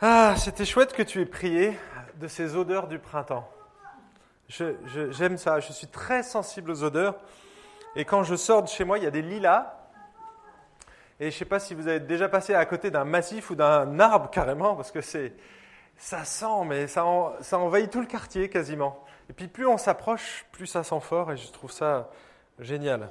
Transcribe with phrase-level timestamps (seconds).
[0.00, 1.76] Ah, c'était chouette que tu aies prié
[2.20, 3.48] de ces odeurs du printemps.
[4.46, 7.16] J'aime ça, je suis très sensible aux odeurs.
[7.96, 9.74] Et quand je sors de chez moi, il y a des lilas.
[11.18, 13.56] Et je ne sais pas si vous avez déjà passé à côté d'un massif ou
[13.56, 15.32] d'un arbre carrément, parce que c'est,
[15.96, 17.04] ça sent, mais ça,
[17.40, 19.04] ça envahit tout le quartier quasiment.
[19.28, 22.08] Et puis plus on s'approche, plus ça sent fort, et je trouve ça
[22.60, 23.10] génial.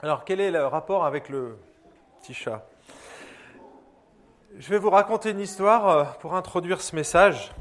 [0.00, 1.58] Alors quel est le rapport avec le
[2.22, 2.66] petit chat?
[4.58, 7.52] Je vais vous raconter une histoire euh, pour introduire ce message.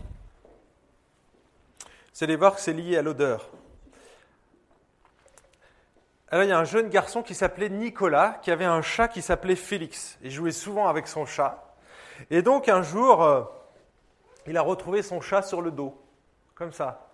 [2.14, 3.50] Vous allez voir que c'est lié à l'odeur.
[6.30, 9.22] Alors, il y a un jeune garçon qui s'appelait Nicolas, qui avait un chat qui
[9.22, 10.18] s'appelait Félix.
[10.22, 11.76] Il jouait souvent avec son chat.
[12.30, 13.44] Et donc, un jour, euh,
[14.48, 16.00] il a retrouvé son chat sur le dos,
[16.56, 17.08] comme ça.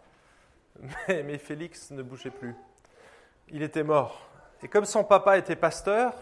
[1.08, 2.56] Mais, mais Félix ne bougeait plus.
[3.50, 4.28] Il était mort.
[4.62, 6.14] Et comme son papa était pasteur,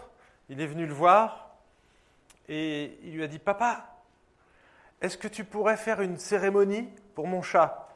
[0.48, 1.45] il est venu le voir
[2.48, 3.96] et il lui a dit, Papa,
[5.00, 7.86] est-ce que tu pourrais faire une cérémonie pour mon chat?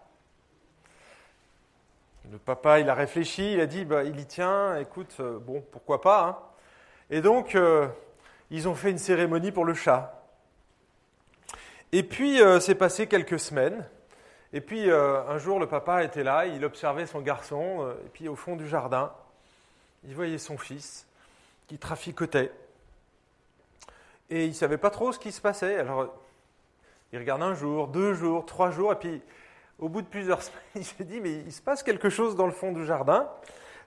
[2.30, 5.64] Le papa, il a réfléchi, il a dit, bah, il y tient, écoute, euh, bon,
[5.72, 6.24] pourquoi pas.
[6.26, 6.38] Hein.
[7.10, 7.88] Et donc, euh,
[8.50, 10.22] ils ont fait une cérémonie pour le chat.
[11.90, 13.84] Et puis, euh, c'est passé quelques semaines.
[14.52, 18.34] Et puis, un jour, le papa était là, il observait son garçon, et puis au
[18.34, 19.12] fond du jardin,
[20.02, 21.06] il voyait son fils
[21.68, 22.50] qui traficotait.
[24.30, 25.76] Et il ne savait pas trop ce qui se passait.
[25.76, 26.14] Alors,
[27.12, 29.20] il regarde un jour, deux jours, trois jours, et puis
[29.78, 32.46] au bout de plusieurs semaines, il s'est dit, mais il se passe quelque chose dans
[32.46, 33.28] le fond du jardin.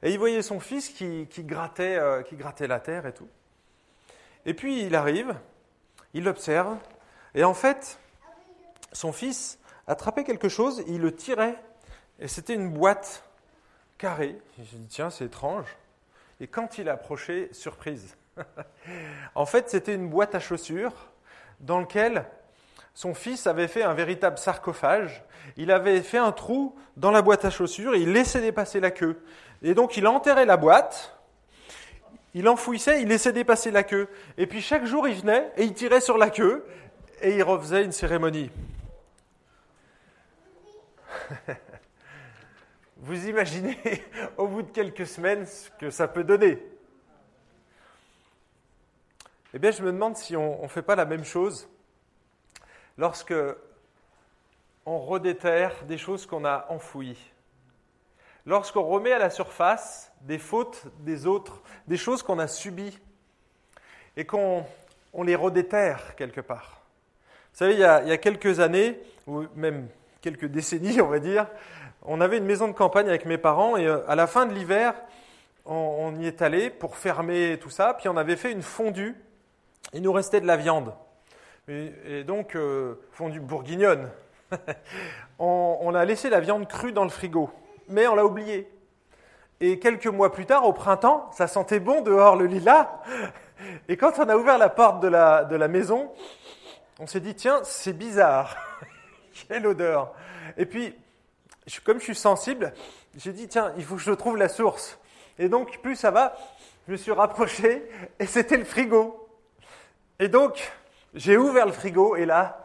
[0.02, 3.30] Et il voyait son fils qui, grattait, euh, qui grattait la terre et tout.
[4.46, 5.34] Et puis il arrive,
[6.14, 6.78] il l'observe,
[7.34, 7.98] et en fait,
[8.92, 11.56] son fils attrapait quelque chose, il le tirait,
[12.20, 13.24] et c'était une boîte
[13.98, 14.38] carrée.
[14.58, 15.78] Il s'est dit, tiens, c'est étrange.
[16.42, 18.18] Et quand il a approché, surprise,
[19.36, 20.94] en fait, c'était une boîte à chaussures
[21.60, 22.26] dans laquelle
[22.94, 25.24] son fils avait fait un véritable sarcophage.
[25.58, 28.92] Il avait fait un trou dans la boîte à chaussures et il laissait dépasser la
[28.92, 29.20] queue.
[29.62, 31.18] Et donc il enterrait la boîte,
[32.34, 34.08] il enfouissait, il laissait dépasser la queue.
[34.38, 36.66] Et puis chaque jour il venait et il tirait sur la queue
[37.22, 38.52] et il refaisait une cérémonie.
[42.98, 43.78] Vous imaginez
[44.38, 46.73] au bout de quelques semaines ce que ça peut donner.
[49.54, 51.70] Eh bien, je me demande si on ne fait pas la même chose
[52.98, 53.36] lorsque
[54.86, 57.32] on redéterre des choses qu'on a enfouies.
[58.46, 63.00] Lorsqu'on remet à la surface des fautes des autres, des choses qu'on a subies,
[64.18, 64.66] et qu'on
[65.24, 66.82] les redéterre quelque part.
[67.54, 69.88] Vous savez, il y, a, quelques années, ou même
[70.22, 71.48] quelques décennies, on va dire,
[72.02, 74.54] on avait une maison de campagne avec mes parents, et euh, à la fin de
[74.54, 74.94] l'hiver,
[75.66, 79.16] on, y est allé pour fermer tout ça, puis on avait fait une fondue
[79.92, 80.94] il nous restait de la viande.
[81.68, 84.10] Et, donc, euh, fondue bourguignonne.
[85.40, 87.50] on, a laissé la viande crue dans le frigo,
[87.90, 88.70] mais on l'a oublié.
[89.60, 92.90] Et quelques mois plus tard, au printemps, ça sentait bon dehors le lilas.
[93.88, 96.12] Et quand on a ouvert la porte de la maison,
[97.00, 98.56] on s'est dit, tiens, c'est bizarre.
[99.48, 100.14] Quelle odeur.
[100.58, 100.96] Et puis,
[101.84, 102.74] comme je suis sensible,
[103.18, 105.00] j'ai dit, tiens, il faut que je trouve la source.
[105.40, 106.36] Et donc, plus ça va,
[106.88, 107.90] je me suis rapproché
[108.20, 109.23] et c'était le frigo.
[110.20, 110.72] Et donc,
[111.14, 112.64] j'ai ouvert le frigo et là,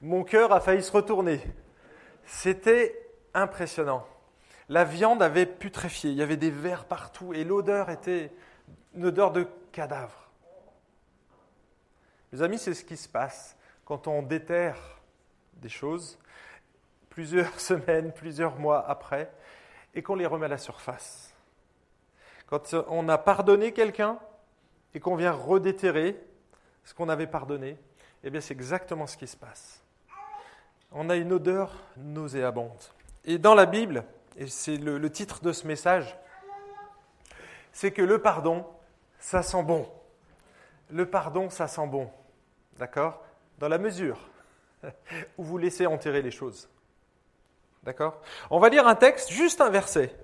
[0.00, 1.40] mon cœur a failli se retourner.
[2.24, 4.06] C'était impressionnant.
[4.68, 8.30] La viande avait putréfié, il y avait des vers partout et l'odeur était
[8.94, 10.28] une odeur de cadavre.
[12.32, 14.76] Mes amis, c'est ce qui se passe quand on déterre
[15.54, 16.18] des choses
[17.08, 19.32] plusieurs semaines, plusieurs mois après
[19.94, 21.34] et qu'on les remet à la surface.
[22.46, 24.18] Quand on a pardonné quelqu'un
[24.94, 26.16] et qu'on vient redéterrer,
[26.88, 27.76] ce qu'on avait pardonné,
[28.24, 29.82] eh bien c'est exactement ce qui se passe.
[30.90, 32.82] On a une odeur nauséabonde.
[33.26, 34.04] Et dans la Bible,
[34.38, 36.16] et c'est le, le titre de ce message,
[37.72, 38.66] c'est que le pardon,
[39.18, 39.86] ça sent bon.
[40.88, 42.10] Le pardon, ça sent bon.
[42.78, 43.22] D'accord?
[43.58, 44.18] Dans la mesure
[45.36, 46.70] où vous laissez enterrer les choses.
[47.82, 48.22] D'accord?
[48.48, 50.16] On va lire un texte, juste un verset.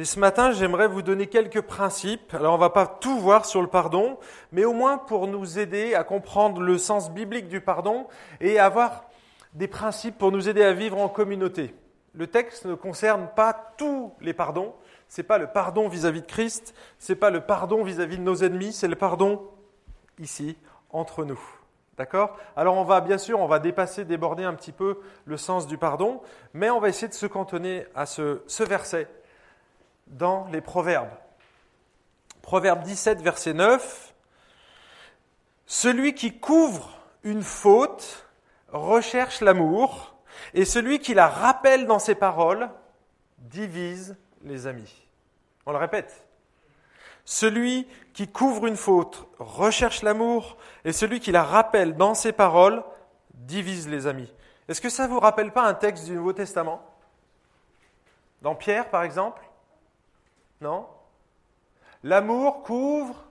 [0.00, 2.32] Et ce matin, j'aimerais vous donner quelques principes.
[2.32, 4.16] Alors, on ne va pas tout voir sur le pardon,
[4.50, 8.06] mais au moins pour nous aider à comprendre le sens biblique du pardon
[8.40, 9.04] et avoir
[9.52, 11.74] des principes pour nous aider à vivre en communauté.
[12.14, 14.72] Le texte ne concerne pas tous les pardons.
[15.06, 18.22] Ce n'est pas le pardon vis-à-vis de Christ, ce n'est pas le pardon vis-à-vis de
[18.22, 19.50] nos ennemis, c'est le pardon
[20.18, 20.56] ici,
[20.88, 21.40] entre nous.
[21.98, 22.38] D'accord?
[22.56, 25.76] Alors on va bien sûr, on va dépasser, déborder un petit peu le sens du
[25.76, 26.22] pardon,
[26.54, 29.06] mais on va essayer de se cantonner à ce verset
[30.10, 31.10] dans les Proverbes.
[32.42, 34.14] Proverbe 17, verset 9.
[35.66, 36.90] Celui qui couvre
[37.22, 38.26] une faute
[38.72, 40.14] recherche l'amour,
[40.54, 42.70] et celui qui la rappelle dans ses paroles
[43.38, 45.06] divise les amis.
[45.66, 46.26] On le répète.
[47.24, 52.82] Celui qui couvre une faute recherche l'amour, et celui qui la rappelle dans ses paroles
[53.34, 54.32] divise les amis.
[54.68, 56.82] Est-ce que ça ne vous rappelle pas un texte du Nouveau Testament?
[58.42, 59.42] Dans Pierre, par exemple?
[60.60, 60.86] Non?
[62.02, 63.24] L'amour couvre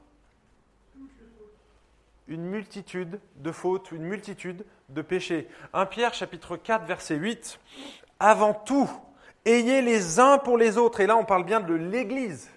[2.27, 5.47] une multitude de fautes, une multitude de péchés.
[5.73, 7.59] 1 Pierre chapitre 4 verset 8.
[8.19, 8.89] Avant tout,
[9.45, 12.49] ayez les uns pour les autres, et là on parle bien de l'Église,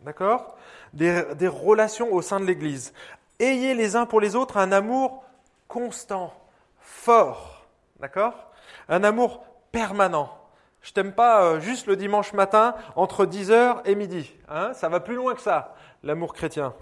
[0.00, 0.56] d'accord?
[0.92, 2.92] Des, des relations au sein de l'Église.
[3.38, 5.24] Ayez les uns pour les autres un amour
[5.68, 6.32] constant,
[6.80, 7.66] fort,
[8.00, 8.50] d'accord?
[8.88, 10.45] Un amour permanent.
[10.86, 14.32] Je t'aime pas euh, juste le dimanche matin entre 10h et midi.
[14.48, 15.74] Hein ça va plus loin que ça,
[16.04, 16.74] l'amour chrétien.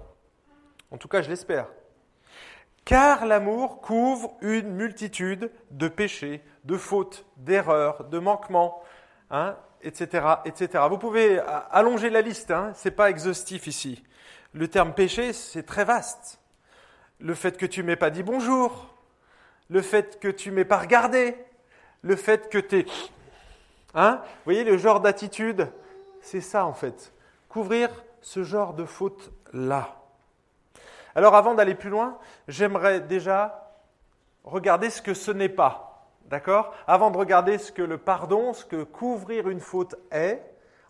[0.91, 1.69] En tout cas, je l'espère.
[2.85, 8.83] Car l'amour couvre une multitude de péchés, de fautes, d'erreurs, de manquements,
[9.31, 10.85] hein, etc., etc.
[10.91, 11.41] Vous pouvez
[11.71, 14.05] allonger la liste, hein, ce n'est pas exhaustif ici.
[14.53, 16.43] Le terme péché, c'est très vaste.
[17.21, 18.95] Le fait que tu m'aies pas dit bonjour,
[19.71, 21.39] le fait que tu m'aies pas regardé,
[22.03, 22.87] le fait que tu es...
[23.95, 25.71] Hein, vous voyez le genre d'attitude?
[26.21, 27.13] C'est ça en fait.
[27.49, 29.97] Couvrir ce genre de fautes-là.
[31.15, 32.19] Alors avant d'aller plus loin,
[32.49, 33.71] j'aimerais déjà
[34.43, 36.09] regarder ce que ce n'est pas.
[36.27, 36.75] D'accord?
[36.87, 40.43] Avant de regarder ce que le pardon, ce que couvrir une faute est,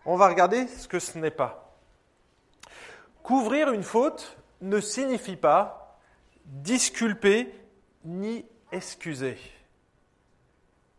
[0.05, 1.73] on va regarder ce que ce n'est pas.
[3.21, 5.99] Couvrir une faute ne signifie pas
[6.45, 7.53] disculper
[8.03, 9.37] ni excuser.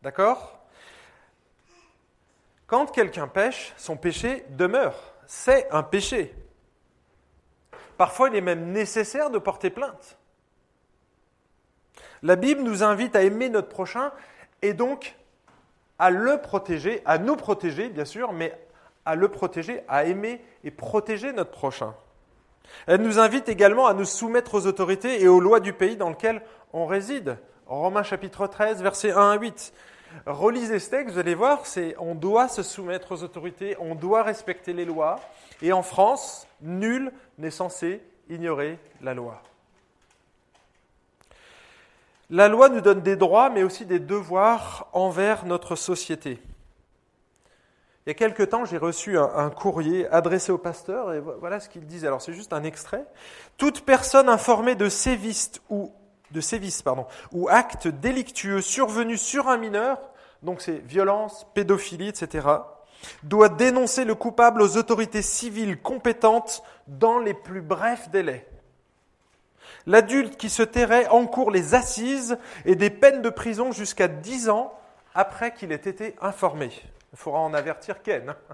[0.02, 0.55] D'accord?
[2.66, 5.14] Quand quelqu'un pêche, son péché demeure.
[5.26, 6.34] C'est un péché.
[7.96, 10.18] Parfois, il est même nécessaire de porter plainte.
[12.22, 14.12] La Bible nous invite à aimer notre prochain
[14.62, 15.16] et donc
[15.98, 18.58] à le protéger, à nous protéger, bien sûr, mais
[19.04, 21.94] à le protéger, à aimer et protéger notre prochain.
[22.86, 26.10] Elle nous invite également à nous soumettre aux autorités et aux lois du pays dans
[26.10, 26.42] lequel
[26.72, 27.38] on réside.
[27.66, 29.72] Romains chapitre 13, versets 1 à 8.
[30.26, 34.22] Relisez ce texte, vous allez voir, c'est on doit se soumettre aux autorités, on doit
[34.22, 35.20] respecter les lois.
[35.62, 39.42] Et en France, nul n'est censé ignorer la loi.
[42.28, 46.40] La loi nous donne des droits, mais aussi des devoirs envers notre société.
[48.04, 51.68] Il y a quelque temps, j'ai reçu un, courrier adressé au pasteur, et voilà ce
[51.68, 52.06] qu'il disait.
[52.06, 53.04] Alors, c'est juste un extrait.
[53.56, 55.92] Toute personne informée de sévices ou
[56.30, 59.98] de sévices, pardon, ou actes délictueux survenus sur un mineur,
[60.42, 62.46] donc c'est violence, pédophilie, etc.,
[63.22, 68.48] doit dénoncer le coupable aux autorités civiles compétentes dans les plus brefs délais.
[69.86, 74.72] L'adulte qui se tairait encourt les assises et des peines de prison jusqu'à 10 ans
[75.14, 76.70] après qu'il ait été informé.
[77.12, 78.34] Il faudra en avertir Ken.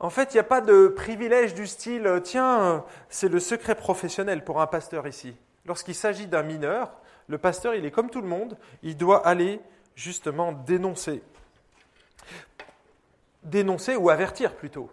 [0.00, 4.44] En fait, il n'y a pas de privilège du style tiens, c'est le secret professionnel
[4.44, 5.34] pour un pasteur ici.
[5.68, 6.90] Lorsqu'il s'agit d'un mineur,
[7.28, 9.60] le pasteur, il est comme tout le monde, il doit aller
[9.94, 11.22] justement dénoncer
[13.48, 14.90] dénoncer ou avertir plutôt.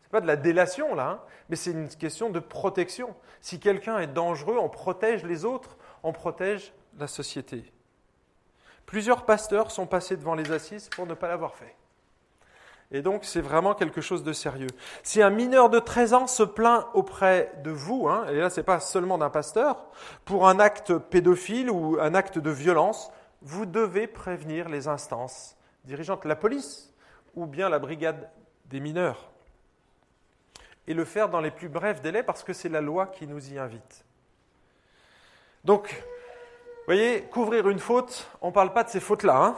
[0.00, 3.14] Ce n'est pas de la délation là, hein, mais c'est une question de protection.
[3.40, 7.72] Si quelqu'un est dangereux, on protège les autres, on protège la société.
[8.86, 11.74] Plusieurs pasteurs sont passés devant les assises pour ne pas l'avoir fait.
[12.90, 14.70] Et donc, c'est vraiment quelque chose de sérieux.
[15.02, 18.60] Si un mineur de 13 ans se plaint auprès de vous, hein, et là, ce
[18.60, 19.84] n'est pas seulement d'un pasteur,
[20.24, 23.10] pour un acte pédophile ou un acte de violence,
[23.42, 26.94] vous devez prévenir les instances dirigeantes, la police,
[27.34, 28.30] ou bien la brigade
[28.66, 29.30] des mineurs.
[30.86, 33.52] Et le faire dans les plus brefs délais parce que c'est la loi qui nous
[33.52, 34.04] y invite.
[35.64, 39.36] Donc, vous voyez, couvrir une faute, on ne parle pas de ces fautes-là.
[39.36, 39.56] Hein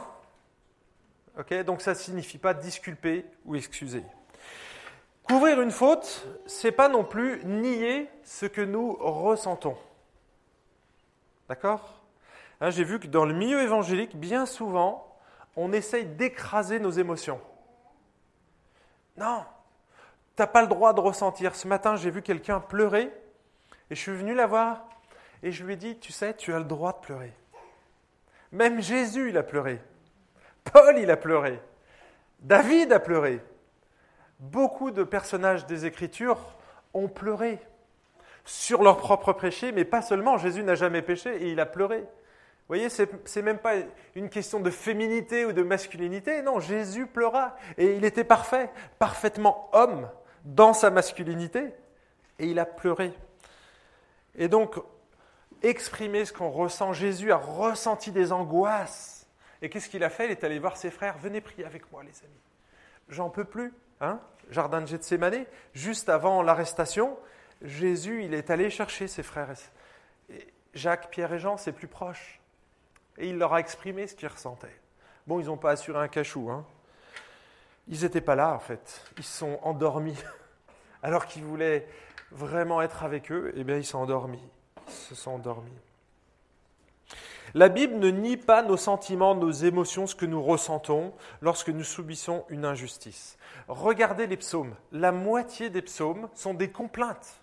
[1.65, 4.03] Donc ça ne signifie pas disculper ou excuser.
[5.23, 9.77] Couvrir une faute, c'est pas non plus nier ce que nous ressentons.
[11.47, 12.01] D'accord?
[12.59, 15.17] Hein, J'ai vu que dans le milieu évangélique, bien souvent,
[15.55, 17.39] on essaye d'écraser nos émotions.
[19.17, 19.45] Non,
[20.35, 21.55] tu n'as pas le droit de ressentir.
[21.55, 23.11] Ce matin, j'ai vu quelqu'un pleurer
[23.89, 24.85] et je suis venu la voir
[25.43, 27.33] et je lui ai dit, tu sais, tu as le droit de pleurer.
[28.51, 29.81] Même Jésus, il a pleuré.
[30.63, 31.59] Paul, il a pleuré.
[32.39, 33.39] David a pleuré.
[34.39, 36.39] Beaucoup de personnages des Écritures
[36.93, 37.59] ont pleuré
[38.43, 40.37] sur leur propre péché, mais pas seulement.
[40.37, 42.05] Jésus n'a jamais péché et il a pleuré
[42.71, 43.73] voyez, ce n'est même pas
[44.15, 46.41] une question de féminité ou de masculinité.
[46.41, 47.57] Non, Jésus pleura.
[47.77, 50.09] Et il était parfait, parfaitement homme
[50.45, 51.73] dans sa masculinité.
[52.39, 53.11] Et il a pleuré.
[54.35, 54.75] Et donc,
[55.61, 56.93] exprimer ce qu'on ressent.
[56.93, 59.20] Jésus a ressenti des angoisses.
[59.61, 60.25] Et qu'est-ce qu'il a fait?
[60.25, 61.17] Il est allé voir ses frères.
[61.17, 62.41] Venez prier avec moi, les amis.
[63.09, 63.73] J'en peux plus.
[63.99, 64.19] Hein?
[64.49, 67.17] Jardin de Gethsemane, juste avant l'arrestation,
[67.61, 69.53] Jésus, il est allé chercher ses frères.
[70.73, 72.39] Jacques, Pierre et Jean, c'est plus proche.
[73.17, 74.75] Et il leur a exprimé ce qu'ils ressentaient.
[75.27, 76.49] Bon, ils n'ont pas assuré un cachou.
[76.49, 76.65] Hein.
[77.87, 79.05] Ils n'étaient pas là, en fait.
[79.17, 80.17] Ils sont endormis.
[81.03, 81.87] Alors qu'ils voulaient
[82.31, 84.43] vraiment être avec eux, eh bien, ils sont endormis.
[84.87, 85.77] Ils se sont endormis.
[87.53, 91.83] La Bible ne nie pas nos sentiments, nos émotions, ce que nous ressentons lorsque nous
[91.83, 93.37] subissons une injustice.
[93.67, 94.73] Regardez les psaumes.
[94.91, 97.41] La moitié des psaumes sont des complaintes.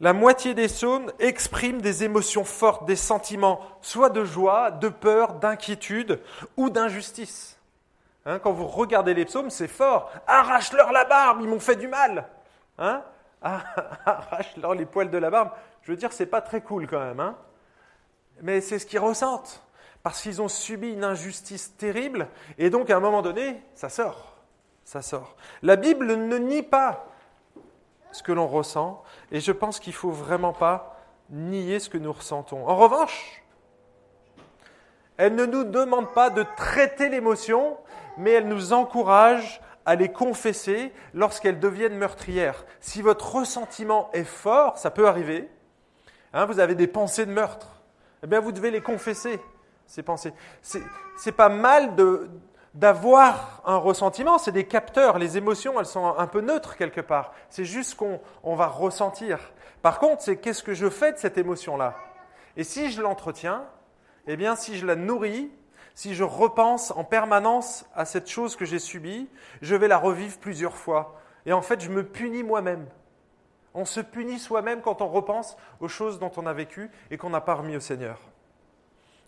[0.00, 5.34] La moitié des psaumes expriment des émotions fortes, des sentiments, soit de joie, de peur,
[5.34, 6.20] d'inquiétude
[6.56, 7.58] ou d'injustice.
[8.26, 10.10] Hein, quand vous regardez les psaumes, c'est fort.
[10.26, 12.26] Arrache-leur la barbe, ils m'ont fait du mal.
[12.78, 13.02] Hein?
[13.42, 15.50] Arrache-leur les poils de la barbe.
[15.82, 17.20] Je veux dire, c'est pas très cool quand même.
[17.20, 17.36] Hein
[18.42, 19.62] Mais c'est ce qu'ils ressentent.
[20.02, 22.28] Parce qu'ils ont subi une injustice terrible.
[22.58, 24.36] Et donc, à un moment donné, ça sort.
[24.84, 25.36] Ça sort.
[25.62, 27.06] La Bible ne nie pas
[28.12, 31.00] ce que l'on ressent, et je pense qu'il ne faut vraiment pas
[31.30, 32.66] nier ce que nous ressentons.
[32.68, 33.42] En revanche,
[35.16, 37.76] elle ne nous demande pas de traiter l'émotion,
[38.16, 42.64] mais elle nous encourage à les confesser lorsqu'elles deviennent meurtrières.
[42.80, 45.48] Si votre ressentiment est fort, ça peut arriver,
[46.32, 47.73] hein, vous avez des pensées de meurtre,
[48.24, 49.38] eh bien vous devez les confesser,
[49.86, 50.32] ces pensées.
[50.62, 51.94] C'est pas mal
[52.72, 55.18] d'avoir un ressentiment, c'est des capteurs.
[55.18, 57.34] Les émotions, elles sont un peu neutres quelque part.
[57.50, 59.38] C'est juste qu'on on va ressentir.
[59.82, 61.94] Par contre, c'est qu'est-ce que je fais de cette émotion-là?
[62.56, 63.66] Et si je l'entretiens,
[64.26, 65.52] eh bien, si je la nourris,
[65.94, 69.28] si je repense en permanence à cette chose que j'ai subie,
[69.60, 71.20] je vais la revivre plusieurs fois.
[71.44, 72.86] Et en fait, je me punis moi-même.
[73.74, 77.30] On se punit soi-même quand on repense aux choses dont on a vécu et qu'on
[77.30, 78.20] n'a pas remis au Seigneur.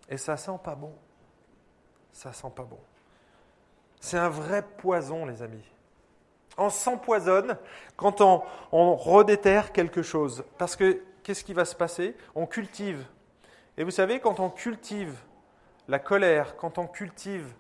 [0.09, 0.95] Et ça sent pas bon.
[2.13, 2.79] Ça sent pas bon.
[4.01, 5.65] C'est un vrai poison, les amis.
[6.59, 7.59] On s'empoisonne
[7.97, 10.45] quand on, on redéterre quelque chose.
[10.59, 12.17] Parce que qu'est-ce qui va se passer?
[12.35, 13.05] On cultive.
[13.77, 15.19] Et vous savez, quand on cultive
[15.89, 17.53] la colère, quand on cultive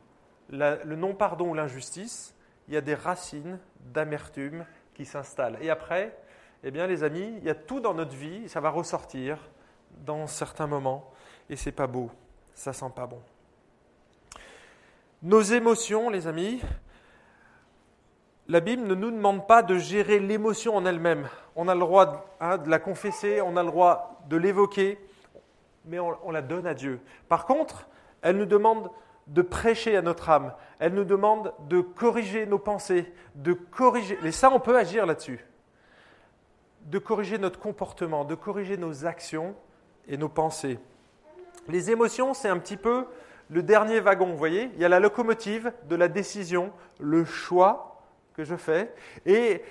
[0.48, 2.34] le non-pardon ou l'injustice,
[2.68, 4.64] il y a des racines d'amertume
[4.94, 5.58] qui s'installent.
[5.60, 6.16] Et après,
[6.68, 9.38] eh bien, les amis, il y a tout dans notre vie, ça va ressortir
[10.04, 11.12] dans certains moments,
[11.48, 12.10] et c'est pas beau,
[12.54, 13.20] ça sent pas bon.
[15.22, 16.60] Nos émotions, les amis,
[18.48, 21.28] la Bible ne nous demande pas de gérer l'émotion en elle-même.
[21.54, 24.98] On a le droit hein, de la confesser, on a le droit de l'évoquer,
[25.84, 27.00] mais on, la donne à Dieu.
[27.28, 27.86] Par contre,
[28.22, 28.90] elle nous demande
[29.28, 30.52] de prêcher à notre âme.
[30.80, 34.18] Elle nous demande de corriger nos pensées, de corriger.
[34.24, 35.46] Et ça, on peut agir là-dessus.
[36.86, 39.54] De corriger notre comportement, de corriger nos actions
[40.08, 40.78] et nos pensées.
[41.68, 43.06] Les émotions, c'est un petit peu
[43.50, 48.02] le dernier wagon, vous voyez, il y a la locomotive de la décision, le choix
[48.34, 48.92] que je fais,
[49.24, 49.62] et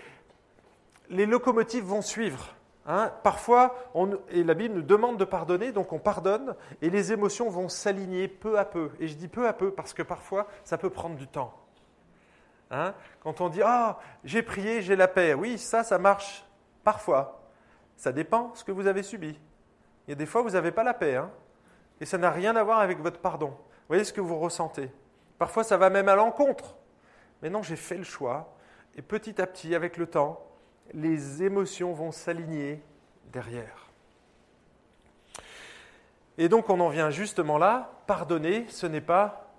[1.09, 2.55] les locomotives vont suivre.
[2.87, 3.11] Hein.
[3.23, 3.75] Parfois,
[4.31, 8.57] la Bible nous demande de pardonner, donc on pardonne, et les émotions vont s'aligner peu
[8.57, 8.91] à peu.
[8.99, 11.53] Et je dis peu à peu parce que parfois, ça peut prendre du temps.
[12.71, 12.93] Hein.
[13.21, 16.44] Quand on dit Ah, j'ai prié, j'ai la paix, oui, ça, ça marche
[16.85, 17.41] parfois.
[17.97, 19.37] Ça dépend ce que vous avez subi.
[20.07, 21.15] Il y a des fois, vous n'avez pas la paix.
[21.15, 21.29] Hein.
[21.99, 23.49] Et ça n'a rien à voir avec votre pardon.
[23.49, 24.89] Vous voyez ce que vous ressentez.
[25.37, 26.75] Parfois, ça va même à l'encontre.
[27.41, 28.55] Mais non, j'ai fait le choix.
[28.95, 30.45] Et petit à petit, avec le temps,
[30.93, 32.81] les émotions vont s'aligner
[33.33, 33.89] derrière.
[36.37, 37.91] Et donc, on en vient justement là.
[38.07, 39.51] Pardonner, ce n'est pas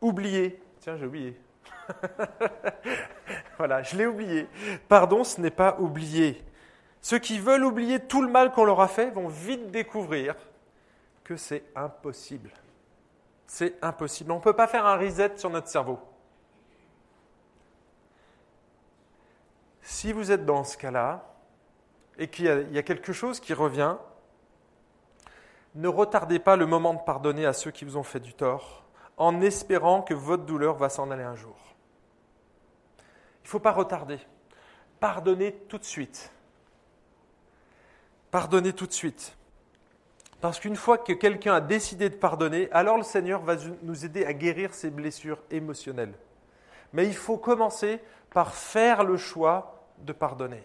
[0.00, 0.62] oublier.
[0.80, 1.40] Tiens, j'ai oublié.
[3.56, 4.48] voilà, je l'ai oublié.
[4.88, 6.42] Pardon, ce n'est pas oublier.
[7.00, 10.34] Ceux qui veulent oublier tout le mal qu'on leur a fait vont vite découvrir
[11.22, 12.50] que c'est impossible.
[13.46, 14.32] C'est impossible.
[14.32, 15.98] On ne peut pas faire un reset sur notre cerveau.
[19.82, 21.24] Si vous êtes dans ce cas-là
[22.18, 23.96] et qu'il y, a quelque chose qui revient,
[25.74, 28.84] ne retardez pas le moment de pardonner à ceux qui vous ont fait du tort
[29.16, 31.73] en espérant que votre douleur va s'en aller un jour.
[33.44, 34.18] Il ne faut pas retarder.
[35.00, 36.32] Pardonnez tout de suite.
[38.30, 39.36] Pardonnez tout de suite.
[40.40, 44.24] Parce qu'une fois que quelqu'un a décidé de pardonner, alors le Seigneur va nous aider
[44.24, 46.14] à guérir ses blessures émotionnelles.
[46.92, 50.64] Mais il faut commencer par faire le choix de pardonner.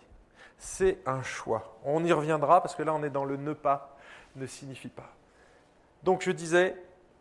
[0.58, 1.78] C'est un choix.
[1.84, 3.98] On y reviendra parce que là on est dans le ne pas,
[4.36, 5.14] ne signifie pas.
[6.04, 6.76] Donc je disais,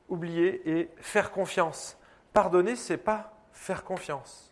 [0.09, 1.99] oublier et faire confiance.
[2.33, 4.48] Pardonner, c'est pas faire confiance.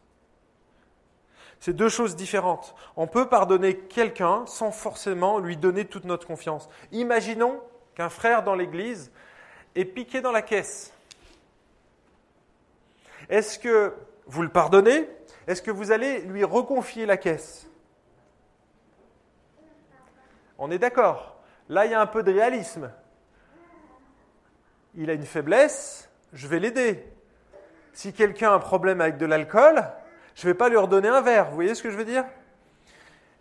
[1.60, 2.75] C'est deux choses différentes.
[2.96, 6.68] On peut pardonner quelqu'un sans forcément lui donner toute notre confiance.
[6.92, 7.60] Imaginons
[7.94, 9.10] qu'un frère dans l'Église
[9.75, 10.92] est piqué dans la caisse.
[13.28, 13.94] Est-ce que
[14.26, 15.08] vous le pardonnez?
[15.46, 17.68] Est-ce que vous allez lui reconfier la caisse?
[20.58, 21.36] On est d'accord.
[21.68, 22.90] Là, il y a un peu de réalisme.
[24.94, 27.04] Il a une faiblesse, je vais l'aider.
[27.92, 29.84] Si quelqu'un a un problème avec de l'alcool,
[30.36, 31.48] je ne vais pas lui redonner un verre.
[31.48, 32.24] Vous voyez ce que je veux dire?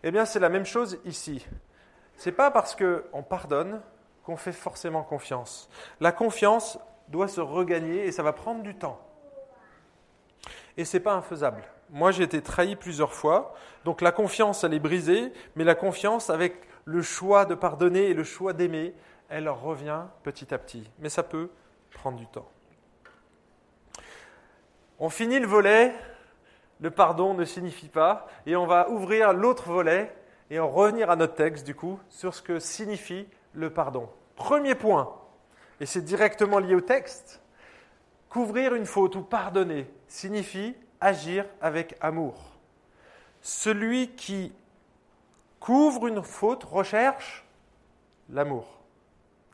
[0.02, 1.46] Eh bien, c'est la même chose ici.
[2.16, 3.82] Ce n'est pas parce qu'on pardonne
[4.24, 5.70] qu'on fait forcément confiance.
[6.00, 9.00] La confiance doit se regagner et ça va prendre du temps.
[10.78, 11.64] Et ce n'est pas infaisable.
[11.90, 13.54] Moi, j'ai été trahi plusieurs fois.
[13.84, 18.14] Donc la confiance, elle est brisée, mais la confiance avec le choix de pardonner et
[18.14, 18.96] le choix d'aimer,
[19.28, 20.90] elle revient petit à petit.
[21.00, 21.50] Mais ça peut
[21.92, 22.50] prendre du temps.
[24.98, 25.94] On finit le volet,
[26.82, 30.16] le pardon ne signifie pas, et on va ouvrir l'autre volet
[30.50, 34.10] et en revenir à notre texte, du coup, sur ce que signifie le pardon.
[34.36, 35.14] Premier point,
[35.80, 37.42] et c'est directement lié au texte,
[38.30, 42.36] couvrir une faute ou pardonner signifie agir avec amour.
[43.42, 44.54] Celui qui
[45.60, 47.46] couvre une faute recherche
[48.30, 48.68] l'amour.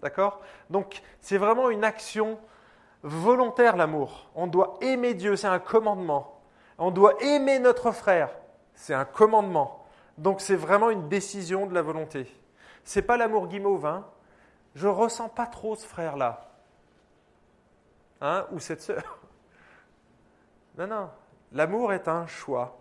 [0.02, 0.42] D'accord?
[0.70, 2.40] Donc c'est vraiment une action
[3.04, 4.30] volontaire l'amour.
[4.36, 6.41] On doit aimer Dieu, c'est un commandement.
[6.84, 8.32] On doit aimer notre frère,
[8.74, 9.86] c'est un commandement.
[10.18, 12.26] Donc c'est vraiment une décision de la volonté.
[12.84, 13.86] C'est pas l'amour guimauve.
[13.86, 14.08] Hein
[14.74, 16.50] Je ressens pas trop ce frère-là.
[18.20, 19.20] Hein Ou cette sœur.
[20.78, 21.10] Non, non.
[21.52, 22.80] L'amour est un choix.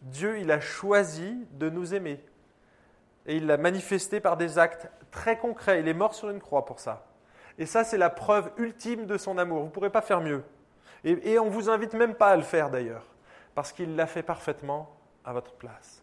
[0.00, 2.24] Dieu, il a choisi de nous aimer.
[3.26, 5.80] Et il l'a manifesté par des actes très concrets.
[5.80, 7.04] Il est mort sur une croix pour ça.
[7.58, 9.58] Et ça, c'est la preuve ultime de son amour.
[9.58, 10.42] Vous ne pourrez pas faire mieux.
[11.04, 13.06] Et, on ne vous invite même pas à le faire d'ailleurs,
[13.54, 16.02] parce qu'il l'a fait parfaitement à votre place.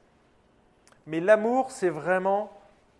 [1.06, 2.52] Mais l'amour, c'est vraiment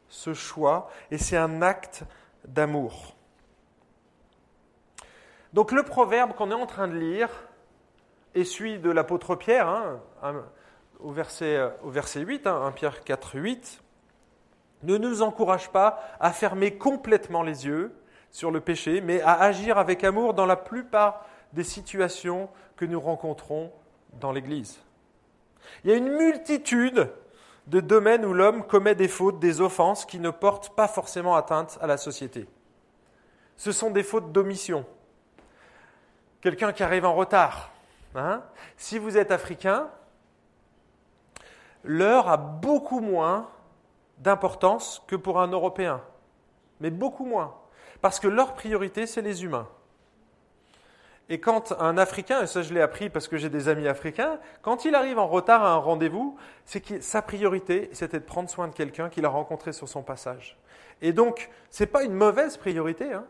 [0.08, 2.04] ce choix, et c'est un acte
[2.46, 3.16] d'amour.
[5.54, 7.30] Donc le proverbe qu'on est en train de lire
[8.36, 10.00] est celui de l'apôtre Pierre, hein,
[11.00, 13.82] au, verset, au, verset, 8, 1 hein, Pierre 4, 8,
[14.84, 17.94] ne nous encourage pas à fermer complètement les yeux
[18.30, 21.26] sur le péché, mais à agir avec amour dans la plupart
[21.58, 23.74] des situations que nous rencontrons
[24.14, 24.80] dans l'Église.
[25.84, 27.12] Il y a une multitude
[27.66, 31.80] de domaines où l'homme commet des fautes, des offenses qui ne portent pas forcément atteinte
[31.82, 32.48] à la société.
[33.58, 34.86] Ce sont des fautes d'omission.
[36.42, 37.72] Quelqu'un qui arrive en retard.
[38.14, 38.44] Hein
[38.78, 39.90] si vous êtes africain,
[41.84, 43.50] l'heure a beaucoup moins
[44.20, 46.04] d'importance que pour un Européen.
[46.82, 47.56] Mais beaucoup moins.
[48.02, 49.68] Parce que leur priorité, c'est les humains.
[51.30, 54.40] Et quand un Africain, et ça je l'ai appris parce que j'ai des amis africains,
[54.62, 58.50] quand il arrive en retard à un rendez-vous, c'est que sa priorité, c'était de prendre
[58.50, 60.58] soin de quelqu'un qu'il a rencontré sur son passage.
[61.02, 63.26] Et donc, ce n'est pas une mauvaise priorité, hein,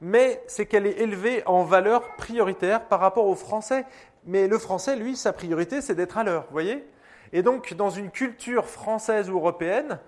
[0.00, 3.84] mais c'est qu'elle est élevée en valeur prioritaire par rapport au français.
[4.24, 6.88] Mais le français, lui, sa priorité, c'est d'être à l'heure, vous voyez
[7.32, 9.98] Et donc, dans une culture française ou européenne,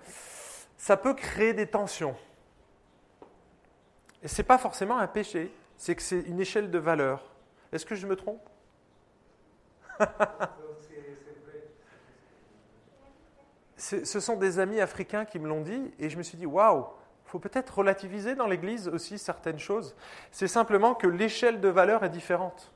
[0.77, 2.15] ça peut créer des tensions.
[4.23, 5.51] Et ce n'est pas forcément un péché,
[5.81, 7.23] c'est que c'est une échelle de valeur.
[7.71, 8.47] Est-ce que je me trompe?
[13.77, 16.85] Ce sont des amis africains qui me l'ont dit et je me suis dit waouh,
[17.25, 19.95] il faut peut-être relativiser dans l'Église aussi certaines choses.
[20.29, 22.71] C'est simplement que l'échelle de valeur est différente.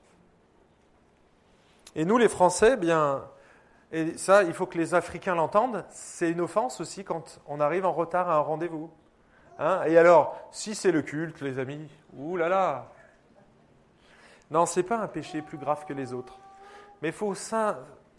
[1.94, 3.24] Et nous, les Français, bien,
[3.92, 7.86] et ça, il faut que les Africains l'entendent, c'est une offense aussi quand on arrive
[7.86, 8.90] en retard à un rendez-vous.
[9.60, 11.88] Hein et alors, si c'est le culte, les amis,
[12.18, 12.92] ouh là là,
[14.52, 16.38] non, ce n'est pas un péché plus grave que les autres.
[17.02, 17.34] Mais il faut,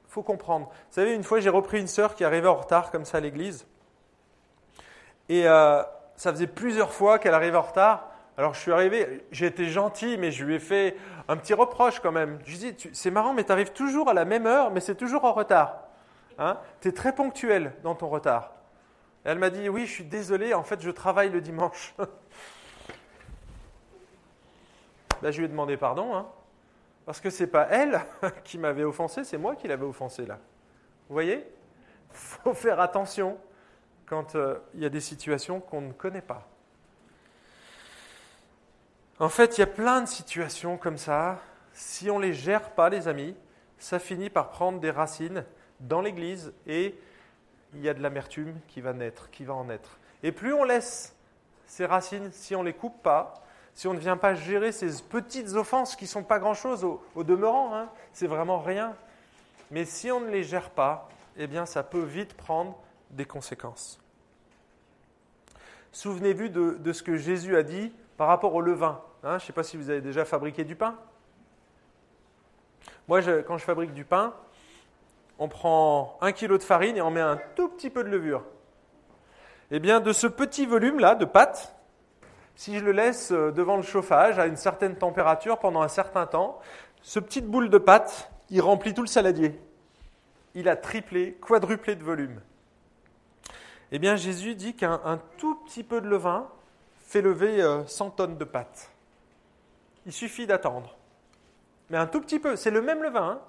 [0.09, 0.67] faut comprendre.
[0.69, 3.21] Vous savez, une fois, j'ai repris une sœur qui arrivait en retard comme ça à
[3.21, 3.67] l'église.
[5.29, 5.83] Et euh,
[6.17, 8.09] ça faisait plusieurs fois qu'elle arrivait en retard.
[8.39, 12.01] Alors je suis arrivé, j'ai été gentil, mais je lui ai fait un petit reproche
[12.01, 12.39] quand même.
[12.45, 14.81] Je lui ai dit, c'est marrant, mais tu arrives toujours à la même heure, mais
[14.81, 15.79] c'est toujours en retard.
[16.39, 16.59] Hein?
[16.83, 18.53] Tu es très ponctuel dans ton retard.
[19.25, 21.95] elle m'a dit, oui, je suis désolé, en fait, je travaille le dimanche.
[25.23, 26.27] Ben, je lui ai demandé pardon, hein,
[27.05, 28.01] parce que ce n'est pas elle
[28.45, 30.39] qui m'avait offensé, c'est moi qui l'avais offensé là.
[31.09, 31.47] Vous voyez?
[32.11, 33.39] Il faut faire attention
[34.07, 36.49] quand euh, il y a des situations qu'on ne connaît pas.
[39.19, 41.41] En fait, il y a plein de situations comme ça.
[41.73, 43.35] Si on ne les gère pas, les amis,
[43.79, 45.45] ça finit par prendre des racines
[45.81, 46.99] dans l'Église et
[47.75, 49.99] il y a de l'amertume qui va naître, qui va en naître.
[50.23, 51.15] Et plus on laisse
[51.67, 53.35] ces racines, si on ne les coupe pas,
[53.77, 57.25] si on ne vient pas gérer ces petites offenses qui ne sont pas grand-chose au,
[57.25, 58.97] demeurant, hein, c'est vraiment rien,
[59.71, 62.79] mais si on ne les gère pas, eh ça peut vite prendre
[63.11, 64.01] des conséquences.
[65.93, 69.03] Souvenez-vous de, ce que Jésus a dit par rapport au levain.
[69.23, 69.33] Hein.
[69.39, 70.97] je ne sais pas si vous avez déjà fabriqué du pain.
[73.09, 74.33] Moi, quand je fabrique du pain,
[75.39, 78.43] on prend un kilo de farine et on met un tout petit peu de levure.
[79.71, 81.76] Eh bien, de ce petit volume-là de pâte,
[82.57, 86.27] si je le laisse euh, devant le chauffage à une certaine température pendant un certain
[86.27, 86.59] temps,
[87.03, 89.61] ce petit boule de pâte, il remplit tout le saladier.
[90.55, 92.41] Il a triplé, quadruplé de volume.
[93.93, 96.49] Eh bien, Jésus dit qu'un tout petit peu de levain
[97.03, 98.91] fait lever 100 euh, tonnes de pâte.
[100.07, 100.97] Il suffit d'attendre.
[101.91, 103.39] Mais un tout petit peu, c'est le même levain.
[103.39, 103.41] Hein.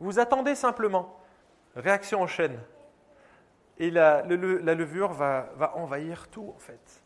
[0.00, 1.20] vous attendez simplement.
[1.76, 2.58] Réaction en chaîne.
[3.78, 7.03] Et la, levure va, envahir tout, en fait.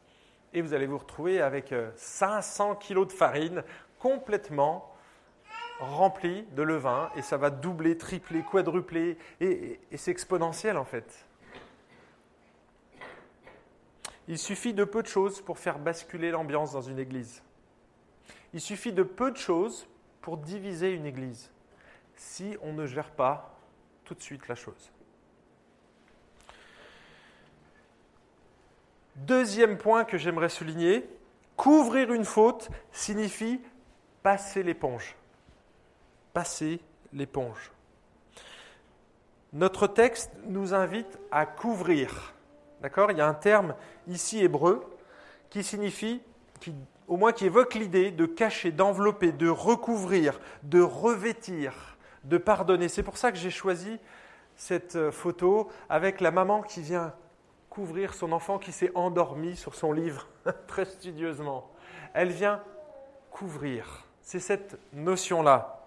[0.53, 3.63] Et vous allez vous retrouver avec 500 euh, kilos de farine
[3.99, 4.95] complètement
[5.81, 7.11] remplie de levain.
[7.17, 9.19] Et ça va doubler, tripler, quadrupler.
[9.41, 11.27] Et, et c'est exponentiel, en fait.
[14.27, 17.43] Il suffit de peu de choses pour faire basculer l'ambiance dans une église.
[18.53, 19.87] Il suffit de peu de choses
[20.21, 21.51] pour diviser une église
[22.15, 23.55] si on ne gère pas
[24.05, 24.91] tout de suite la chose.
[29.27, 31.09] Deuxième point que j'aimerais souligner,
[31.57, 33.61] couvrir une faute signifie
[34.23, 35.17] passer l'éponge.
[36.33, 36.81] Passer
[37.13, 37.73] l'éponge.
[39.53, 42.35] Notre texte nous invite à couvrir.
[42.81, 43.11] D'accord?
[43.11, 43.75] Il y a un terme
[44.07, 44.85] ici hébreu
[45.51, 46.21] qui signifie,
[46.61, 46.75] qui,
[47.09, 52.89] au moins qui évoque l'idée de cacher, d'envelopper, de recouvrir, de revêtir de pardonner.
[52.89, 53.99] C'est pour ça que j'ai choisi
[54.57, 57.15] cette euh, photo avec la maman qui vient
[57.79, 60.27] couvrir son enfant qui s'est endormi sur son livre
[60.67, 61.71] très studieusement.
[62.13, 62.61] Elle vient
[63.31, 64.05] couvrir.
[64.21, 65.85] C'est cette notion-là.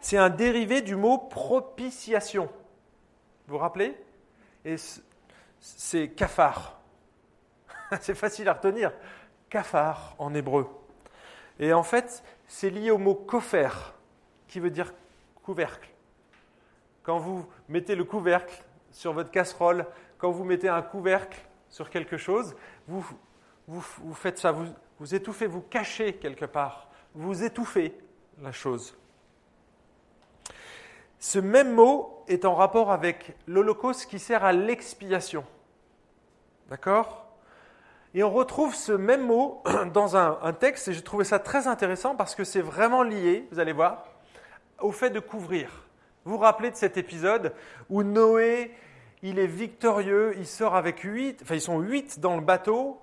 [0.00, 2.48] C'est un dérivé du mot propitiation.
[3.48, 4.00] Vous vous rappelez?
[4.64, 4.76] Et
[5.58, 6.78] c'est kafar.
[8.00, 8.92] c'est facile à retenir.
[9.50, 10.68] Kafar en hébreu.
[11.58, 13.92] Et en fait, c'est lié au mot kofer,
[14.46, 14.94] qui veut dire
[15.42, 15.90] couvercle.
[17.02, 19.84] Quand vous mettez le couvercle sur votre casserole,
[20.18, 22.54] quand vous mettez un couvercle sur quelque chose,
[22.86, 23.04] vous,
[23.66, 24.66] vous, faites ça, vous,
[24.98, 27.96] vous étouffez, vous cachez quelque part, vous étouffez
[28.40, 28.96] la chose.
[31.18, 35.44] Ce même mot est en rapport avec l'Holocauste qui sert à l'expiation.
[36.68, 37.26] D'accord?
[38.14, 41.66] Et on retrouve ce même mot dans un, un texte, et j'ai trouvé ça très
[41.66, 44.06] intéressant parce que c'est vraiment lié, vous allez voir,
[44.80, 45.86] au fait de couvrir.
[46.24, 47.52] Vous vous rappelez de cet épisode
[47.88, 48.74] où Noé,
[49.22, 53.00] il est victorieux, il sort avec huit, enfin ils sont huit dans le bateau,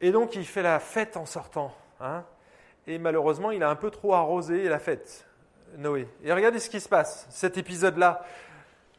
[0.00, 1.72] et donc il fait la fête en sortant.
[1.98, 2.24] Hein.
[2.86, 5.26] et malheureusement, il a un peu trop arrosé la fête,
[5.78, 6.08] Noé.
[6.22, 8.22] Et regardez ce qui se passe, cet épisode-là.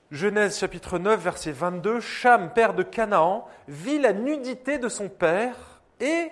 [0.10, 5.82] Genèse chapitre 9, verset 22, Cham, père de Canaan, vit la nudité de son père
[6.00, 6.32] et,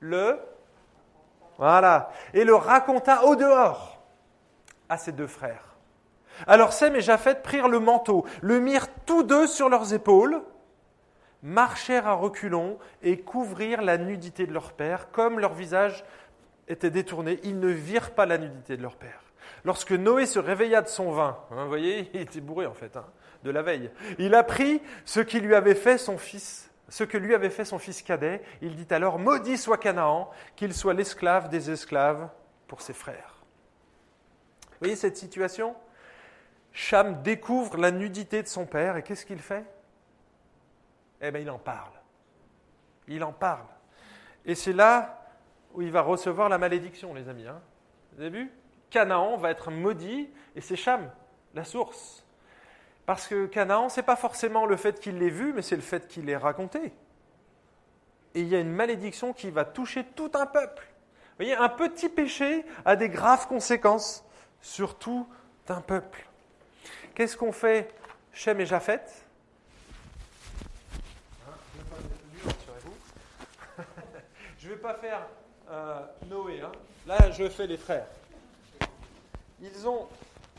[0.00, 0.38] le.
[2.32, 4.02] Et le raconta au dehors
[4.88, 5.69] à ses deux frères.
[6.46, 10.42] Alors Sem et Japheth prirent le manteau, le mirent tous deux sur leurs épaules,
[11.42, 15.10] marchèrent à reculons et couvrirent la nudité de leur père.
[15.10, 16.04] Comme leur visage
[16.68, 19.22] était détourné, ils ne virent pas la nudité de leur père.
[19.64, 23.06] Lorsque Noé se réveilla de son vin, hein, voyez, il était bourré en fait, hein,
[23.44, 27.34] de la veille, il apprit ce qui lui avait fait son fils ce que lui
[27.34, 31.70] avait fait son fils cadet, il dit alors, maudit soit Canaan, qu'il soit l'esclave des
[31.70, 32.28] esclaves
[32.66, 33.36] pour ses frères.
[34.62, 35.74] Vous voyez cette situation?
[36.72, 39.64] Cham découvre la nudité de son père et qu'est-ce qu'il fait?
[41.20, 41.92] Eh bien, il en parle.
[43.08, 43.66] Il en parle.
[44.44, 45.26] Et c'est là
[45.74, 47.46] où il va recevoir la malédiction, les amis.
[47.46, 47.60] Hein.
[48.12, 48.52] Vous avez vu?
[48.88, 51.10] Canaan va être maudit et c'est Cham,
[51.54, 52.24] la source.
[53.06, 55.82] Parce que Canaan, ce n'est pas forcément le fait qu'il l'ait vu, mais c'est le
[55.82, 56.92] fait qu'il l'ait raconté.
[58.34, 60.84] Et il y a une malédiction qui va toucher tout un peuple.
[61.30, 64.24] Vous voyez, un petit péché a des graves conséquences
[64.60, 65.26] sur tout
[65.68, 66.28] un peuple.
[67.20, 67.92] Qu'est-ce qu'on fait
[68.32, 69.02] Shem et Japhet?
[74.58, 75.26] Je ne vais pas faire
[75.70, 76.62] euh, Noé.
[76.62, 76.72] Hein.
[77.06, 78.06] Là, je fais les frères.
[79.60, 80.08] Ils ont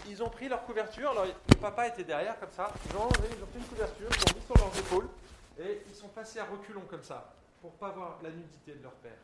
[0.08, 3.28] ils ont pris leur couverture, alors le papa était derrière comme ça, ils ont, pris
[3.56, 5.10] une couverture, ils l'ont mis sur leurs épaules,
[5.60, 8.94] et ils sont passés à reculons comme ça, pour pas voir la nudité de leur
[8.94, 9.18] père.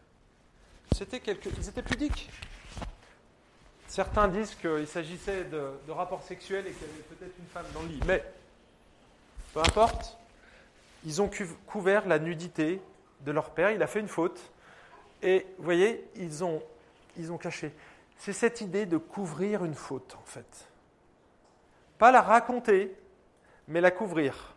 [0.92, 1.50] C'était quelque...
[1.50, 2.32] Ils étaient pudiques.
[3.88, 7.82] Certains disent qu'il s'agissait de, rapports sexuels et qu'il y avait peut-être une femme dans
[7.82, 8.00] le lit.
[8.06, 8.24] Mais,
[9.54, 10.18] peu importe,
[11.06, 11.30] ils ont
[11.66, 12.82] couvert la nudité
[13.22, 14.52] de leur père, il a fait une faute,
[15.24, 16.62] et vous voyez, ils ont,
[17.18, 17.74] ils ont caché.
[18.18, 20.68] C'est cette idée de couvrir une faute, en fait.
[21.98, 22.96] Pas la raconter,
[23.68, 24.54] mais la couvrir.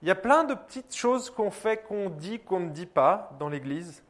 [0.00, 3.30] Il y a plein de petites choses qu'on fait, qu'on dit, qu'on ne dit pas
[3.38, 4.02] dans l'Église,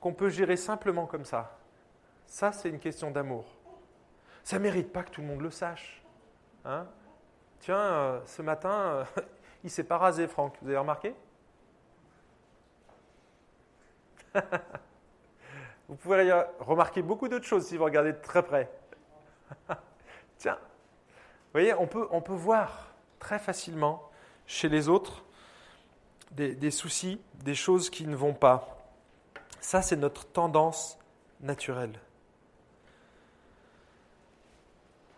[0.00, 1.58] qu'on peut gérer simplement comme ça.
[2.30, 3.44] Ça, c'est une question d'amour.
[4.44, 6.00] Ça ne mérite pas que tout le monde le sache.
[6.64, 6.86] Hein
[7.58, 9.04] Tiens, euh, ce matin, euh,
[9.64, 10.56] il s'est pas rasé, Franck.
[10.62, 11.12] Vous avez remarqué?
[15.88, 18.70] Vous pouvez remarquer beaucoup d'autres choses si vous regardez de très près.
[20.38, 24.08] Tiens, vous voyez, on peut, voir très facilement
[24.46, 25.24] chez les autres
[26.30, 28.78] des soucis, des choses qui ne vont pas.
[29.60, 30.96] Ça, c'est notre tendance
[31.40, 31.98] naturelle.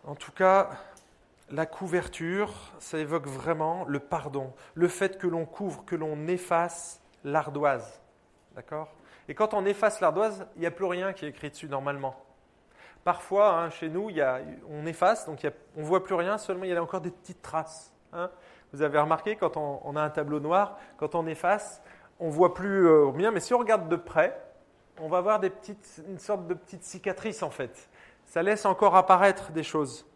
[0.05, 0.69] En tout cas,
[1.49, 7.01] la couverture, ça évoque vraiment le pardon, le fait que l'on couvre, que l'on efface
[7.23, 8.01] l'ardoise.
[8.55, 8.91] D'accord?
[9.29, 12.15] Et quand on efface l'ardoise, il n'y a plus rien qui est écrit dessus normalement.
[13.03, 14.09] Parfois, hein, chez nous,
[14.69, 15.45] on efface, donc
[15.77, 17.93] on ne voit plus rien, seulement il y a encore des petites traces.
[18.11, 18.29] Hein.
[18.73, 21.81] Vous avez remarqué, quand on, a un tableau noir, quand on efface,
[22.19, 24.37] on ne voit plus euh, bien, mais si on regarde de près,
[24.99, 25.41] on va voir
[26.07, 27.89] une sorte de petite cicatrice en fait.
[28.33, 30.07] Ça laisse encore apparaître des choses.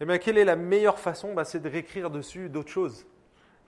[0.00, 3.04] Et eh bien, quelle est la meilleure façon bah, C'est de réécrire dessus d'autres choses.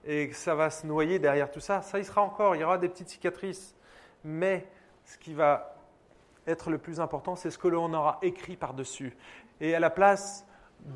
[0.06, 1.82] Et ça va se noyer derrière tout ça.
[1.82, 3.74] Ça y sera encore, il y aura des petites cicatrices.
[4.24, 4.66] Mais
[5.04, 5.76] ce qui va
[6.46, 9.14] être le plus important, c'est ce que l'on aura écrit par-dessus.
[9.60, 10.46] Et à la place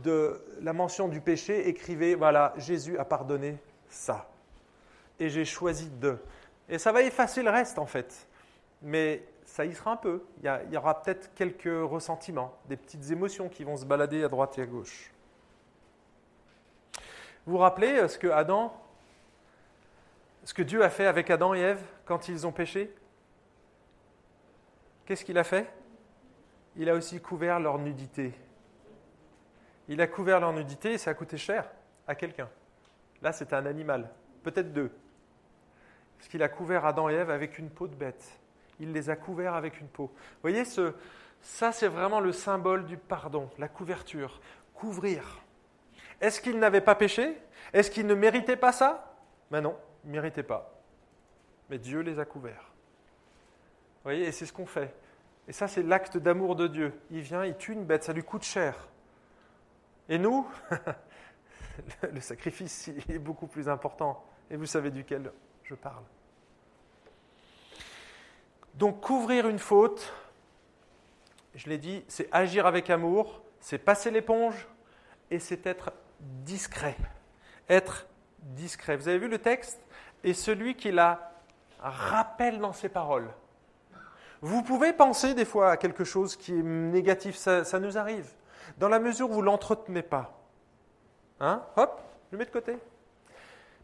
[0.03, 3.59] de la mention du péché, écrivez, voilà, Jésus a pardonné
[3.91, 4.27] ça.
[5.21, 6.17] Et j'ai choisi de.
[6.71, 8.27] Et ça va effacer le reste, en fait.
[8.81, 9.23] Mais
[9.57, 10.23] ça y sera un peu.
[10.43, 14.59] Il y, aura peut-être quelques ressentiments, des petites émotions qui vont se balader à droite
[14.59, 15.11] et à gauche.
[17.47, 18.79] Vous vous rappelez euh, ce que Adam,
[20.45, 22.95] ce que Dieu a fait avec Adam et Ève quand ils ont péché?
[25.07, 25.73] Qu'est-ce qu'il a fait?
[26.77, 28.35] Il a aussi couvert leur nudité.
[29.89, 31.67] Il a couvert leur nudité et ça a coûté cher
[32.07, 32.51] à quelqu'un.
[33.23, 34.11] Là, c'est un animal,
[34.43, 34.91] peut-être deux.
[36.19, 38.39] Parce qu'il a couvert Adam et Ève avec une peau de bête.
[38.81, 40.07] Il les a couverts avec une peau.
[40.15, 40.93] Vous voyez, ce,
[41.41, 44.41] ça, c'est vraiment le symbole du pardon, la couverture.
[44.75, 45.43] Couvrir.
[46.21, 47.37] Est-ce qu'ils n'avaient pas péché?
[47.73, 49.17] Est-ce qu'ils ne méritaient pas ça?
[49.51, 50.81] Ben non, ils ne méritaient pas.
[51.71, 52.73] Mais Dieu les a couverts.
[53.97, 54.95] Vous voyez, et c'est ce qu'on fait.
[55.49, 56.93] Et ça, c'est l'acte d'amour de Dieu.
[57.11, 58.89] Il vient, il tue une bête, ça lui coûte cher.
[60.09, 60.47] Et nous,
[62.13, 64.25] le sacrifice est beaucoup plus important.
[64.51, 65.33] Et vous savez duquel
[65.65, 66.05] je parle.
[68.77, 70.13] Donc couvrir une faute,
[71.55, 74.69] je l'ai dit, c'est agir avec amour, c'est passer l'éponge
[75.31, 76.97] et c'est être discret.
[77.69, 78.07] Être
[78.41, 78.97] discret.
[78.97, 79.81] Vous avez vu le texte?
[80.25, 81.33] Et celui qui la
[81.81, 83.31] rappelle dans ses paroles.
[84.43, 88.31] Vous pouvez penser des fois à quelque chose qui est négatif, ça, nous arrive,
[88.79, 90.39] dans la mesure où vous ne l'entretenez pas.
[91.41, 91.63] Hein?
[91.77, 92.77] Hop, je le mets de côté.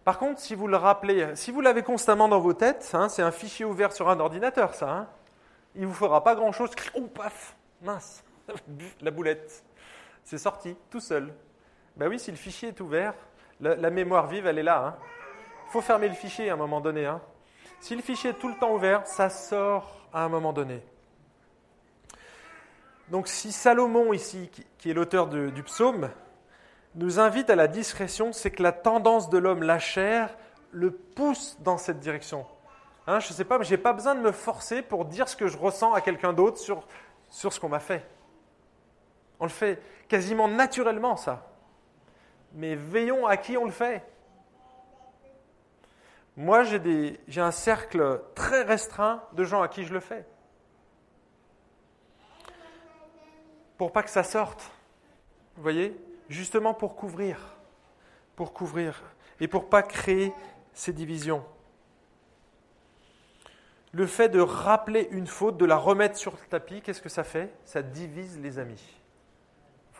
[0.04, 3.22] Par contre, si vous le rappelez, si vous l'avez constamment dans vos têtes, hein, c'est
[3.22, 4.90] un fichier ouvert sur un ordinateur, ça.
[4.90, 5.08] Hein,
[5.74, 6.70] il ne vous fera pas grand-chose.
[6.94, 8.24] Oh, paf, mince,
[9.00, 9.64] la boulette.
[10.24, 11.32] C'est sorti, tout seul.
[11.96, 13.14] Ben oui, si le fichier est ouvert,
[13.60, 14.82] la, mémoire vive, elle est là.
[14.82, 15.70] Il hein.
[15.70, 17.08] faut fermer le fichier à un moment donné.
[17.80, 20.82] Si le fichier est tout le temps ouvert, ça sort à un moment donné.
[23.08, 26.10] Donc si Salomon ici, qui est l'auteur du psaume,
[26.94, 30.36] nous invite à la discrétion, c'est que la tendance de l'homme, la chair,
[30.70, 32.46] le pousse dans cette direction.
[33.06, 35.28] Hein, je ne sais pas, mais je n'ai pas besoin de me forcer pour dire
[35.28, 36.86] ce que je ressens à quelqu'un d'autre sur,
[37.28, 38.06] sur ce qu'on m'a fait.
[39.40, 41.48] On le fait quasiment naturellement, ça
[42.54, 44.04] mais veillons à qui on le fait.
[46.36, 50.24] Moi, j'ai un cercle très restreint de gens à qui je le fais.
[53.76, 54.62] Pour pas que ça sorte.
[55.56, 55.98] Vous voyez?
[56.32, 57.38] Justement pour couvrir.
[58.36, 59.02] Pour couvrir.
[59.40, 60.32] Et pour pas créer
[60.72, 61.44] ces divisions.
[63.92, 67.24] Le fait de rappeler une faute, de la remettre sur le tapis, qu'est-ce que ça
[67.24, 67.52] fait?
[67.64, 68.82] Ça divise les amis.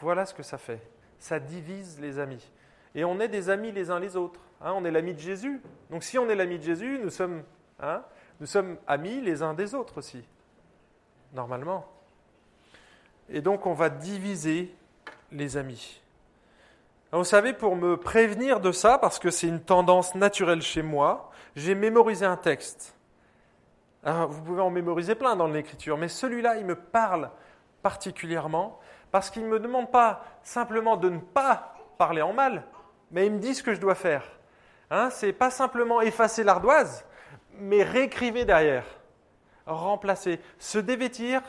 [0.00, 0.80] Voilà ce que ça fait
[1.22, 2.50] ça divise les amis.
[2.96, 4.40] Et on est des amis les uns les autres.
[4.60, 5.62] Hein, on est l'ami de Jésus.
[5.88, 7.00] Donc si on est l'ami de Jésus,
[7.80, 8.02] hein,
[8.40, 10.24] nous sommes amis les uns des autres aussi,
[11.32, 11.86] normalement.
[13.28, 14.74] Et donc on va diviser
[15.30, 16.01] les amis.
[17.18, 21.30] Vous savez, pour me prévenir de ça, parce que c'est une tendance naturelle chez moi,
[21.54, 22.96] j'ai mémorisé un texte.
[24.04, 27.30] vous pouvez en mémoriser plein dans l'écriture, mais celui-là, il me parle
[27.82, 28.78] particulièrement
[29.10, 32.64] parce qu'il ne me demande pas simplement de ne pas parler en mal,
[33.10, 34.24] mais il me dit ce que je dois faire.
[34.90, 37.04] Hein, Ce n'est pas simplement effacer l'ardoise,
[37.58, 38.86] mais réécriver derrière,
[39.66, 41.42] remplacer, se dévêtir,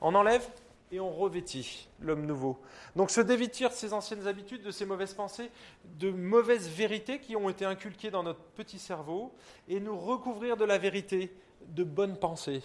[0.00, 0.46] on enlève,
[0.90, 2.58] et on revêtit l'homme nouveau.
[2.96, 5.50] Donc se dévêtir de ses anciennes habitudes, de ses mauvaises pensées,
[5.84, 9.32] de mauvaises vérités qui ont été inculquées dans notre petit cerveau,
[9.68, 11.32] et nous recouvrir de la vérité,
[11.66, 12.62] de bonnes pensées.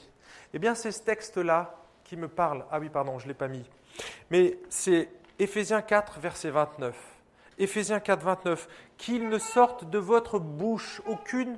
[0.53, 2.65] Eh bien, c'est ce texte-là qui me parle.
[2.71, 3.65] Ah oui, pardon, je ne l'ai pas mis.
[4.29, 5.09] Mais c'est
[5.39, 6.95] Éphésiens 4, verset 29.
[7.57, 8.67] Éphésiens 4, 29.
[8.97, 11.57] Qu'il ne sorte de votre bouche aucune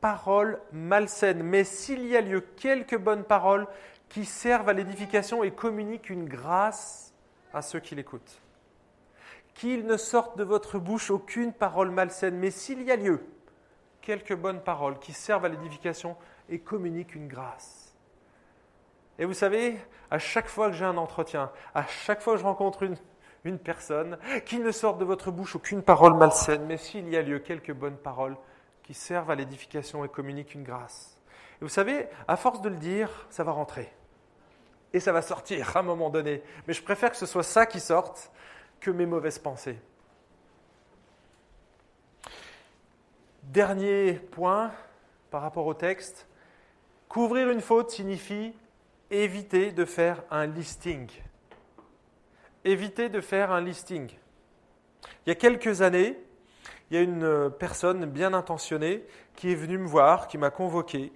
[0.00, 3.68] parole malsaine, mais s'il y a lieu quelques bonnes paroles
[4.12, 7.14] qui servent à l'édification et communiquent une grâce
[7.54, 8.42] à ceux qui l'écoutent.
[9.54, 13.24] Qu'il ne sorte de votre bouche aucune parole malsaine, mais s'il y a lieu
[14.02, 16.16] quelques bonnes paroles qui servent à l'édification
[16.50, 17.94] et communiquent une grâce.
[19.18, 19.78] Et vous savez,
[20.10, 22.96] à chaque fois que j'ai un entretien, à chaque fois que je rencontre une,
[23.44, 27.22] une personne, qu'il ne sorte de votre bouche aucune parole malsaine, mais s'il y a
[27.22, 28.36] lieu quelques bonnes paroles
[28.82, 31.18] qui servent à l'édification et communiquent une grâce.
[31.62, 33.90] Et vous savez, à force de le dire, ça va rentrer.
[34.92, 36.42] Et ça va sortir à un moment donné.
[36.66, 38.30] Mais je préfère que ce soit ça qui sorte
[38.80, 39.78] que mes mauvaises pensées.
[43.42, 44.72] Dernier point
[45.30, 46.28] par rapport au texte.
[47.08, 48.54] Couvrir une faute signifie
[49.12, 51.08] éviter de faire un listing.
[52.64, 54.10] Éviter de faire un listing.
[55.26, 56.18] Il y a quelques années,
[56.90, 59.04] il y a une personne bien intentionnée
[59.36, 61.12] qui est venue me voir, qui m'a convoqué,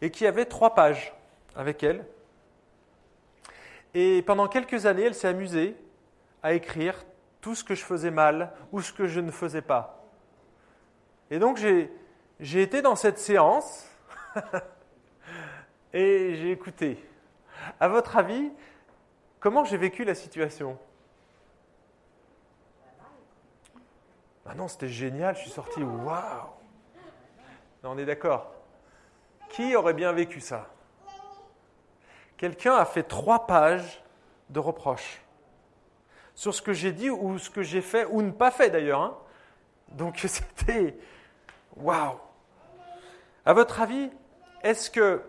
[0.00, 1.14] et qui avait trois pages
[1.54, 2.06] avec elle.
[3.98, 5.74] Et pendant quelques années, elle s'est amusée
[6.42, 7.02] à écrire
[7.40, 10.04] tout ce que je faisais mal ou ce que je ne faisais pas.
[11.30, 13.88] Et donc j'ai été dans cette séance
[15.94, 17.02] et j'ai écouté.
[17.80, 18.52] À votre avis,
[19.40, 20.78] comment j'ai vécu la situation?
[24.44, 26.50] Ah non, c'était génial, je suis sorti, waouh
[27.82, 28.52] On est d'accord.
[29.48, 30.68] Qui aurait bien vécu ça?
[32.36, 34.02] Quelqu'un a fait trois pages
[34.50, 35.22] de reproches
[36.34, 39.00] sur ce que j'ai dit ou ce que j'ai fait, ou ne pas fait d'ailleurs.
[39.00, 39.16] Hein.
[39.92, 40.96] Donc c'était
[41.76, 42.18] waouh
[43.44, 44.10] À votre avis,
[44.62, 45.22] est-ce que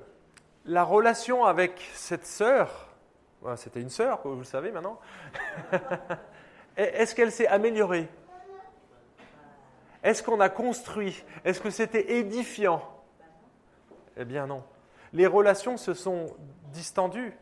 [0.66, 2.90] la relation avec cette sœur,
[3.56, 5.00] c'était une sœur, vous le savez maintenant,
[6.78, 8.10] est-ce qu'elle s'est améliorée?
[10.04, 11.24] Est-ce qu'on a construit?
[11.46, 12.82] Est-ce que c'était édifiant?
[14.18, 14.64] Eh bien non.
[15.14, 16.36] Les relations se sont
[16.72, 17.34] distendues.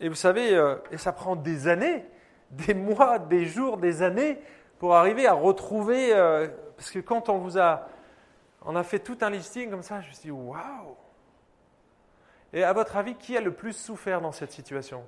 [0.00, 2.04] Et vous savez, euh, et ça prend des années,
[2.50, 4.38] des mois, des jours, des années
[4.78, 6.12] pour arriver à retrouver.
[6.12, 7.88] Euh, parce que quand on vous a,
[8.64, 10.96] on a fait tout un listing comme ça, je me suis dit waouh.
[12.52, 15.06] Et à votre avis, qui a le plus souffert dans cette situation?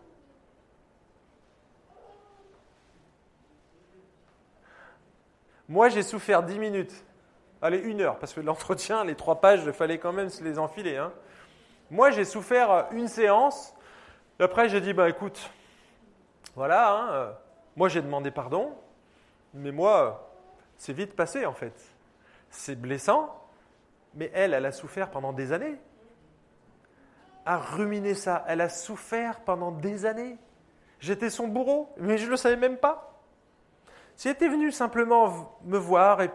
[5.69, 7.05] Moi, j'ai souffert dix minutes.
[7.61, 10.59] Allez, une heure, parce que l'entretien, les trois pages, il fallait quand même se les
[10.59, 10.97] enfiler.
[10.97, 11.13] Hein.
[11.91, 13.75] Moi, j'ai souffert une séance.
[14.39, 15.51] Après, j'ai dit, bah écoute,
[16.57, 17.33] voilà, hein, euh,
[17.77, 18.73] moi j'ai demandé pardon,
[19.53, 20.31] mais moi,
[20.77, 21.75] c'est vite passé en fait.
[22.51, 23.35] C'est blessant,
[24.15, 25.77] mais elle, elle a souffert pendant des années.
[27.45, 30.39] À ruminer ça, elle a souffert pendant des années.
[31.01, 33.21] J'étais son bourreau, mais je ne le savais même pas.
[34.17, 36.31] Si elle était venue simplement me voir et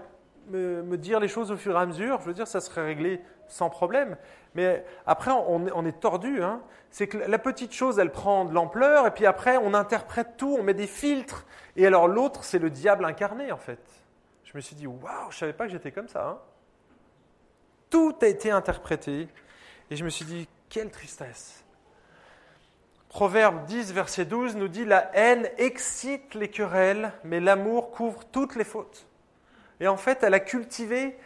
[0.50, 3.22] me, dire les choses au fur et à mesure, je veux dire, ça serait réglé
[3.48, 4.18] sans problème.
[4.56, 6.44] Mais après, on, est tordu.
[6.44, 6.62] Hein.
[6.90, 10.56] C'est que la petite chose, elle prend de l'ampleur, et puis après, on interprète tout,
[10.60, 11.46] on met des filtres.
[11.76, 13.80] Et alors l'autre, c'est le diable incarné, en fait.
[14.44, 16.28] Je me suis dit, waouh, je ne savais pas que j'étais comme ça.
[16.28, 16.38] Hein.
[17.90, 19.28] Tout a été interprété.
[19.92, 21.64] Et je me suis dit, quelle tristesse.
[23.10, 28.56] Proverbe 10, verset 12 nous dit La haine excite les querelles, mais l'amour couvre toutes
[28.56, 29.08] les fautes.
[29.80, 31.18] Et en fait, elle a cultivé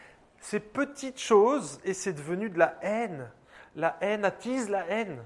[0.43, 3.29] ces petites choses et c'est devenu de la haine.
[3.75, 5.23] La haine attise la haine.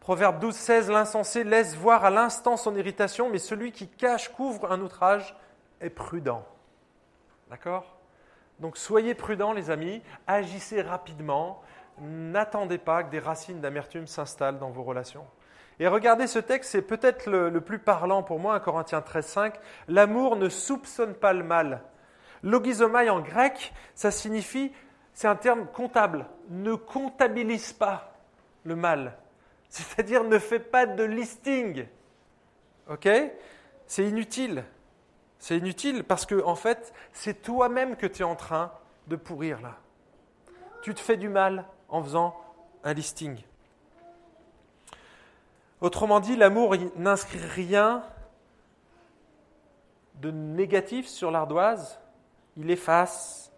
[0.00, 4.72] Proverbe 12, 16 L'insensé laisse voir à l'instant son irritation, mais celui qui cache, couvre
[4.72, 5.36] un outrage
[5.80, 6.44] est prudent.
[7.48, 7.96] D'accord?
[8.58, 11.62] Donc soyez prudents, les amis, agissez rapidement
[12.00, 15.24] n'attendez pas que des racines d'amertume s'installent dans vos relations.
[15.78, 19.54] Et regardez ce texte, c'est peut-être le, plus parlant pour moi, 1 Corinthiens 13, 5.
[19.88, 21.82] L'amour ne soupçonne pas le mal.
[22.42, 24.72] Logizomai en grec, ça signifie,
[25.14, 28.12] c'est un terme comptable, ne comptabilise pas
[28.64, 29.18] le mal.
[29.68, 31.86] C'est-à-dire ne fais pas de listing.
[32.88, 33.08] OK?
[33.86, 34.64] C'est inutile.
[35.38, 38.72] C'est inutile parce que, en fait, c'est toi-même que tu es en train
[39.08, 39.76] de pourrir là.
[40.82, 42.36] Tu te fais du mal en faisant
[42.84, 43.40] un listing.
[45.80, 48.04] Autrement dit, l'amour n'inscrit rien
[50.20, 52.00] de négatif sur l'ardoise,
[52.56, 53.50] il efface.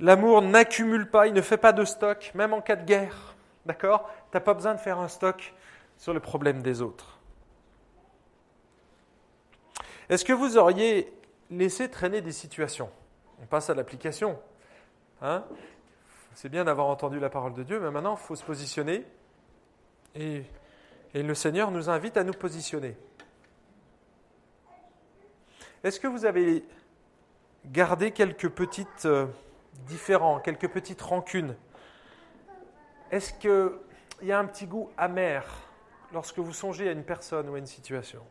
[0.00, 3.34] L'amour n'accumule pas, il ne fait pas de stock, même en cas de guerre.
[3.66, 4.10] D'accord?
[4.30, 5.54] Tu n'as pas besoin de faire un stock
[5.96, 7.18] sur les problèmes des autres.
[10.08, 11.12] Est-ce que vous auriez
[11.50, 12.90] laissé traîner des situations?
[13.40, 14.38] On passe à l'application.
[15.22, 15.44] Hein?
[16.34, 19.04] C'est bien d'avoir entendu la parole de Dieu, mais maintenant, il faut se positionner.
[20.14, 20.42] Et,
[21.14, 22.96] et le Seigneur nous invite à nous positionner.
[25.82, 26.64] Est-ce que vous avez
[27.66, 29.26] gardé quelques petites euh,
[29.86, 31.56] différends, quelques petites rancunes
[33.10, 33.72] Est-ce qu'il
[34.22, 35.44] y a un petit goût amer
[36.12, 38.22] lorsque vous songez à une personne ou à une situation?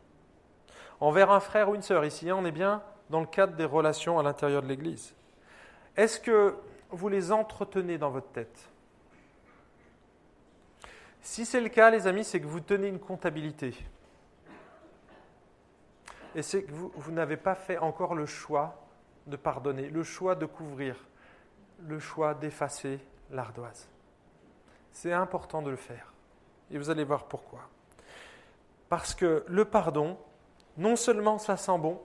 [1.00, 2.06] Envers un frère ou une sœur.
[2.06, 5.14] Ici, on est bien dans le cadre des relations à l'intérieur de l'Église.
[5.98, 6.56] Est-ce que
[6.92, 8.70] vous les entretenez dans votre tête?
[11.22, 13.74] Si c'est le cas, les amis, c'est que vous tenez une comptabilité.
[16.36, 18.83] Et c'est que vous n'avez pas fait encore le choix
[19.28, 20.96] de pardonner, le choix de couvrir,
[21.80, 23.00] le choix d'effacer
[23.32, 23.90] l'ardoise.
[24.92, 26.14] C'est important de le faire.
[26.72, 27.62] Et vous allez voir pourquoi.
[28.90, 30.18] Parce que le pardon,
[30.78, 32.02] non seulement ça sent bon,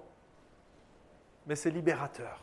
[1.46, 2.42] mais c'est libérateur.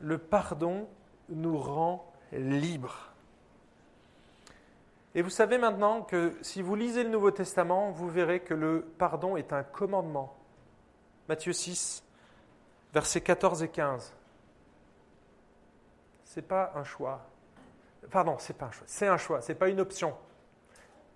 [0.00, 0.88] Le pardon
[1.28, 3.12] nous rend libres.
[5.14, 8.84] Et vous savez maintenant que si vous lisez le Nouveau Testament, vous verrez que le
[8.98, 10.36] pardon est un commandement.
[11.28, 12.03] Matthieu 6,
[12.94, 14.14] versets 14 et 15.
[16.24, 17.26] Ce n'est pas un choix.
[18.10, 18.86] Pardon, c'est pas un choix.
[18.86, 20.16] C'est un choix, ce n'est pas une option.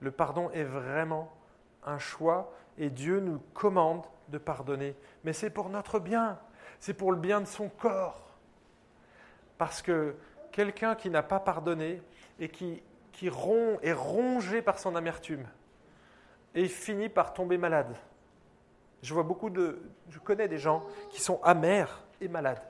[0.01, 1.33] Le pardon est vraiment
[1.85, 4.97] un choix et Dieu nous commande de pardonner.
[5.25, 6.39] Mais c'est pour notre bien,
[6.81, 8.37] c'est pour le bien de son corps.
[9.57, 10.17] Parce que
[10.51, 12.03] quelqu'un qui n'a pas pardonné
[12.41, 15.47] et qui, qui est rongé par son amertume
[16.55, 17.97] et finit par tomber malade.
[19.03, 19.81] Je vois beaucoup de.
[20.11, 22.63] Je connais des gens qui sont amers et malades.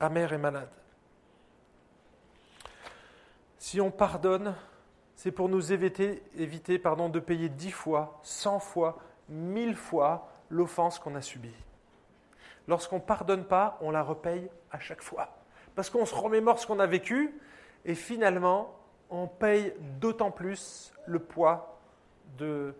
[0.00, 0.70] Amers et malades.
[3.58, 4.54] Si on pardonne,
[5.14, 10.98] c'est pour nous éviter, éviter pardon, de payer dix fois, cent fois mille fois l'offense
[10.98, 11.54] qu'on a subie.
[12.68, 15.28] Lorsqu'on ne pardonne pas, on la repaye à chaque fois.
[15.74, 17.40] Parce qu'on se remémore ce qu'on a vécu
[17.84, 18.74] et finalement,
[19.10, 21.78] on paye d'autant plus le poids
[22.38, 22.74] de,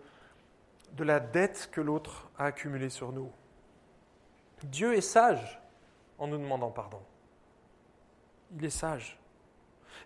[0.93, 3.31] de la dette que l'autre a accumulée sur nous.
[4.63, 5.61] Dieu est sage
[6.17, 7.01] en nous demandant pardon.
[8.55, 9.19] Il est sage.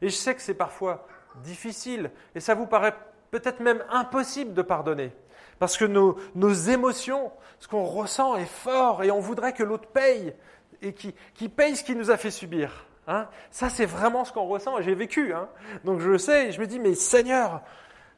[0.02, 1.08] Et je sais que c'est parfois
[1.44, 2.96] difficile et ça vous paraît
[3.32, 5.12] peut-être même impossible de pardonner.
[5.60, 6.18] Parce que nos,
[6.54, 10.34] émotions, ce qu'on ressent est fort et on voudrait que l'autre paye
[10.82, 12.86] et qui, paye ce qu'il nous a fait subir.
[13.08, 13.28] Hein.
[13.50, 14.80] Ça, c'est vraiment ce qu'on ressent.
[14.82, 15.34] J'ai vécu.
[15.34, 15.50] Hein.
[15.84, 16.52] Donc je le sais.
[16.52, 17.64] je me dis, mais Seigneur,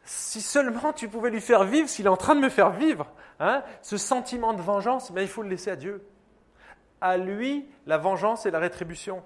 [0.04, 3.08] si seulement tu pouvais lui faire vivre, s'il est en train de me faire vivre,
[3.40, 6.08] hein, ce sentiment de vengeance, mais il faut le laisser à Dieu.
[7.02, 9.24] À lui, la vengeance et la rétribution.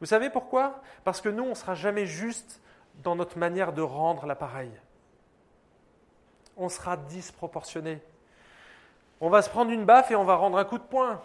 [0.00, 0.82] Vous savez pourquoi?
[1.04, 2.60] Parce que nous, on ne sera jamais juste
[3.02, 4.70] dans notre manière de rendre l'appareil
[6.56, 8.02] on sera disproportionné.
[9.20, 11.20] On va se prendre une baffe et on va rendre un coup de poing.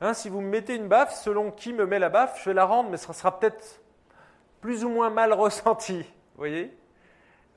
[0.00, 2.54] Hein, si vous me mettez une baffe, selon qui me met la baffe, je vais
[2.54, 3.80] la rendre, mais ce sera peut-être
[4.60, 6.04] plus ou moins mal ressenti.
[6.34, 6.76] Vous voyez?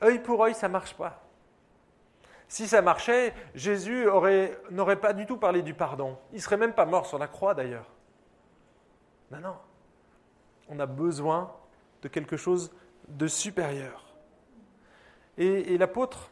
[0.03, 1.25] Œil pour œil, ça ne marche pas.
[2.47, 4.05] Si ça marchait, Jésus
[4.69, 6.17] n'aurait pas du tout parlé du pardon.
[6.31, 7.89] Il ne serait même pas mort sur la croix d'ailleurs.
[9.31, 9.55] Non, non.
[10.69, 11.51] On a besoin
[12.01, 12.71] de quelque chose
[13.07, 14.05] de supérieur.
[15.37, 16.29] Et, l'apôtre,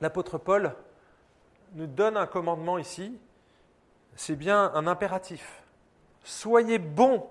[0.00, 0.74] l'apôtre Paul
[1.74, 3.18] nous donne un commandement ici,
[4.16, 5.62] c'est bien un impératif.
[6.24, 7.28] Soyez bons.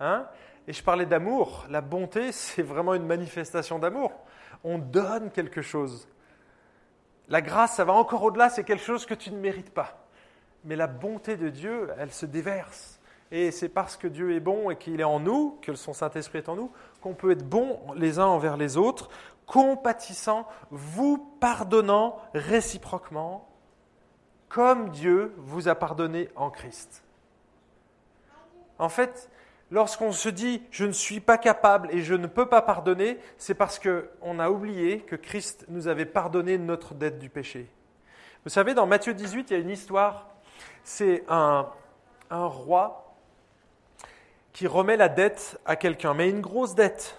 [0.00, 0.28] Hein
[0.68, 1.64] et je parlais d'amour.
[1.70, 4.12] La bonté, c'est vraiment une manifestation d'amour.
[4.62, 6.06] On donne quelque chose.
[7.28, 10.06] La grâce, ça va encore au-delà, c'est quelque chose que tu ne mérites pas.
[10.64, 13.00] Mais la bonté de Dieu, elle se déverse.
[13.30, 16.38] Et c'est parce que Dieu est bon et qu'il est en nous, que son Saint-Esprit
[16.38, 19.10] est en nous, qu'on peut être bons les uns envers les autres,
[19.46, 23.48] compatissant, vous pardonnant réciproquement,
[24.48, 27.04] comme Dieu vous a pardonné en Christ.
[28.78, 29.30] En fait,
[29.70, 33.54] lorsqu'on se dit je ne suis pas capable et je ne peux pas pardonner, c'est
[33.54, 37.68] parce qu'on a oublié que Christ nous avait pardonné notre dette du péché.
[38.44, 40.28] Vous savez, dans Matthieu 18, il y a une histoire.
[40.84, 41.66] C'est un,
[42.30, 43.14] roi
[44.52, 47.18] qui remet la dette à quelqu'un, mais une grosse dette.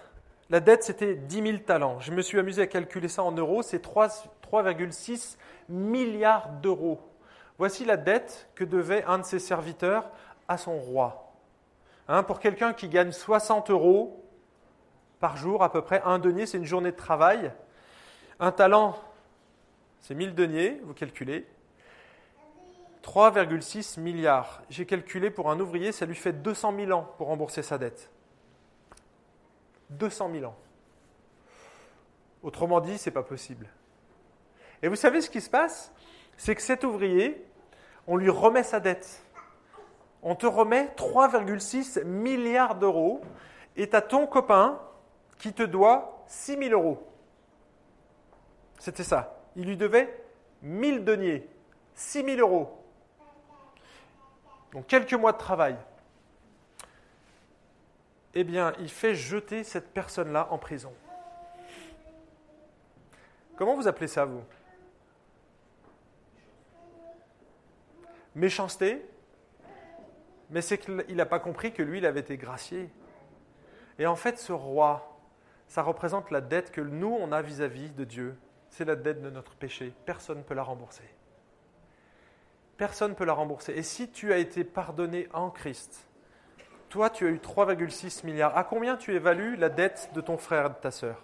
[0.50, 2.00] La dette, c'était 10 000 talents.
[2.00, 3.62] Je me suis amusé à calculer ça en euros.
[3.62, 5.36] C'est 3,6
[5.68, 7.00] milliards d'euros.
[7.58, 10.10] Voici la dette que devait un de ses serviteurs
[10.48, 11.29] à son roi.
[12.12, 14.20] Hein, pour quelqu'un qui gagne 60 euros
[15.20, 17.52] par jour, à peu près, un denier, c'est une journée de travail.
[18.40, 18.98] Un talent,
[20.00, 21.46] c'est 1000 deniers, vous calculez.
[23.04, 24.60] 3,6 milliards.
[24.70, 28.10] J'ai calculé pour un ouvrier, ça lui fait 200 000 ans pour rembourser sa dette.
[29.90, 30.56] 200 000 ans.
[32.42, 33.68] Autrement dit, c'est pas possible.
[34.82, 35.92] Et vous savez ce qui se passe?
[36.36, 37.46] C'est que cet ouvrier,
[38.08, 39.22] on lui remet sa dette.
[40.22, 43.22] On te remet 3,6 milliards d'euros
[43.76, 44.80] et tu as ton copain
[45.38, 47.06] qui te doit 6 000 euros.
[48.78, 49.40] C'était ça.
[49.56, 50.22] Il lui devait
[50.62, 51.48] 1000 deniers,
[51.94, 52.76] 6 000 euros.
[54.72, 55.76] Donc quelques mois de travail.
[58.34, 60.92] Eh bien, il fait jeter cette personne-là en prison.
[63.56, 64.42] Comment vous appelez ça, vous?
[68.34, 69.04] Méchanceté?
[70.50, 72.90] Mais c'est qu'il n'a pas compris que lui, il avait été gracié.
[73.98, 75.18] Et en fait, ce roi,
[75.68, 78.36] ça représente la dette que nous, on a vis-à-vis de Dieu.
[78.68, 79.92] C'est la dette de notre péché.
[80.06, 81.08] Personne ne peut la rembourser.
[82.76, 83.74] Personne ne peut la rembourser.
[83.74, 86.08] Et si tu as été pardonné en Christ,
[86.88, 88.56] toi, tu as eu 3,6 milliards.
[88.56, 91.22] À combien tu évalues la dette de ton frère et de ta sœur?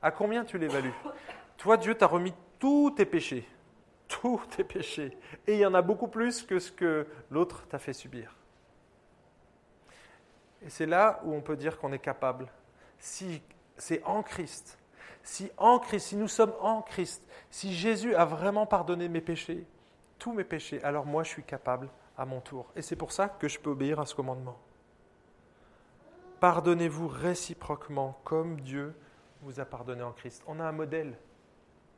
[0.00, 0.94] À combien tu l'évalues?
[1.58, 3.46] Toi, Dieu t'a remis tous tes péchés.
[4.20, 5.16] Tous tes péchés.
[5.46, 8.36] Et il y en a beaucoup plus que ce que l'autre t'a fait subir.
[10.60, 12.48] Et c'est là où on peut dire qu'on est capable.
[12.98, 13.42] Si
[13.76, 14.78] c'est en Christ,
[15.22, 19.66] si en Christ, si nous sommes en Christ, si Jésus a vraiment pardonné mes péchés,
[20.18, 22.70] tous mes péchés, alors moi je suis capable à mon tour.
[22.76, 24.58] Et c'est pour ça que je peux obéir à ce commandement.
[26.38, 28.94] Pardonnez-vous réciproquement comme Dieu
[29.40, 30.44] vous a pardonné en Christ.
[30.46, 31.16] On a un modèle.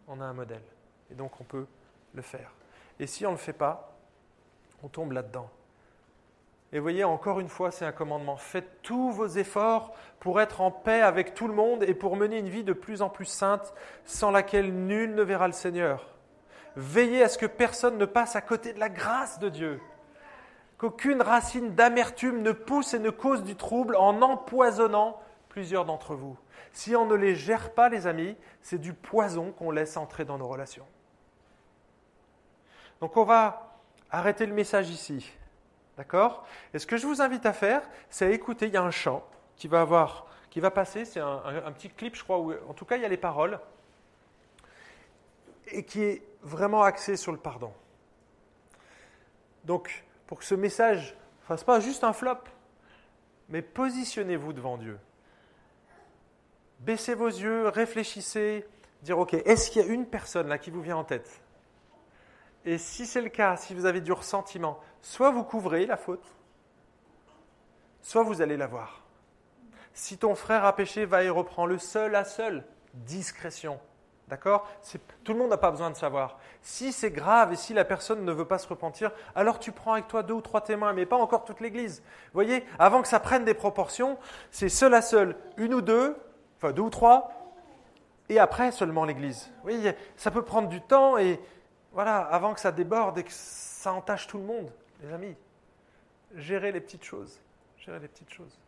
[0.07, 0.63] On a un modèle.
[1.11, 1.67] Et donc on peut
[2.15, 2.53] le faire.
[3.01, 3.97] Et si on ne le fait pas,
[4.83, 5.49] on tombe là-dedans.
[6.73, 8.37] Et voyez, encore une fois, c'est un commandement.
[8.37, 12.39] Faites tous vos efforts pour être en paix avec tout le monde et pour mener
[12.39, 13.73] une vie de plus en plus sainte,
[14.05, 16.09] sans laquelle nul ne verra le Seigneur.
[16.75, 19.81] Veillez à ce que personne ne passe à côté de la grâce de Dieu.
[20.77, 26.37] Qu'aucune racine d'amertume ne pousse et ne cause du trouble en empoisonnant plusieurs d'entre vous.
[26.73, 30.39] Si on ne les gère pas, les amis, c'est du poison qu'on laisse entrer dans
[30.39, 30.87] nos relations.
[33.01, 33.79] Donc on va
[34.11, 35.33] arrêter le message ici.
[35.97, 36.47] D'accord?
[36.73, 38.67] Et ce que je vous invite à faire, c'est à écouter.
[38.67, 39.25] Il y a un chant
[39.57, 41.05] qui va, avoir, qui va passer.
[41.05, 43.61] C'est un, petit clip, je crois, où en tout cas il y a les paroles.
[45.69, 47.73] Et qui est vraiment axé sur le pardon.
[49.65, 52.39] Donc, pour que ce message ne fasse pas juste un flop,
[53.49, 54.99] mais positionnez-vous devant Dieu.
[56.81, 58.67] Baissez vos yeux, réfléchissez,
[59.03, 61.44] dire Ok, est-ce qu'il y a une personne là qui vous vient en tête?
[62.65, 66.25] Et si c'est le cas, si vous avez du ressentiment, soit vous couvrez la faute,
[68.03, 69.03] soit vous allez la voir.
[69.93, 72.65] Si ton frère a péché, va et reprend le seul à seul.
[72.95, 73.79] Discrétion.
[74.29, 74.67] D'accord?
[75.23, 76.39] Tout le monde n'a pas besoin de savoir.
[76.63, 79.93] Si c'est grave et si la personne ne veut pas se repentir, alors tu prends
[79.93, 82.01] avec toi deux ou trois témoins, mais pas encore toute l'Église.
[82.01, 84.19] Vous voyez, avant que ça prenne des proportions,
[84.51, 86.17] c'est seul à seul, une ou deux,
[86.57, 87.31] enfin deux ou trois,
[88.31, 89.51] et après seulement l'Église.
[89.57, 91.39] Vous voyez, ça peut prendre du temps et
[91.95, 94.71] voilà, avant que ça déborde et que ça entache tout le monde
[95.01, 95.37] les amis,
[96.35, 97.41] gérez les petites choses.
[97.79, 98.59] Gérez les petites choses.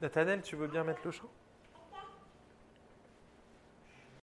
[0.00, 1.28] Nathanaël, tu veux bien mettre le chant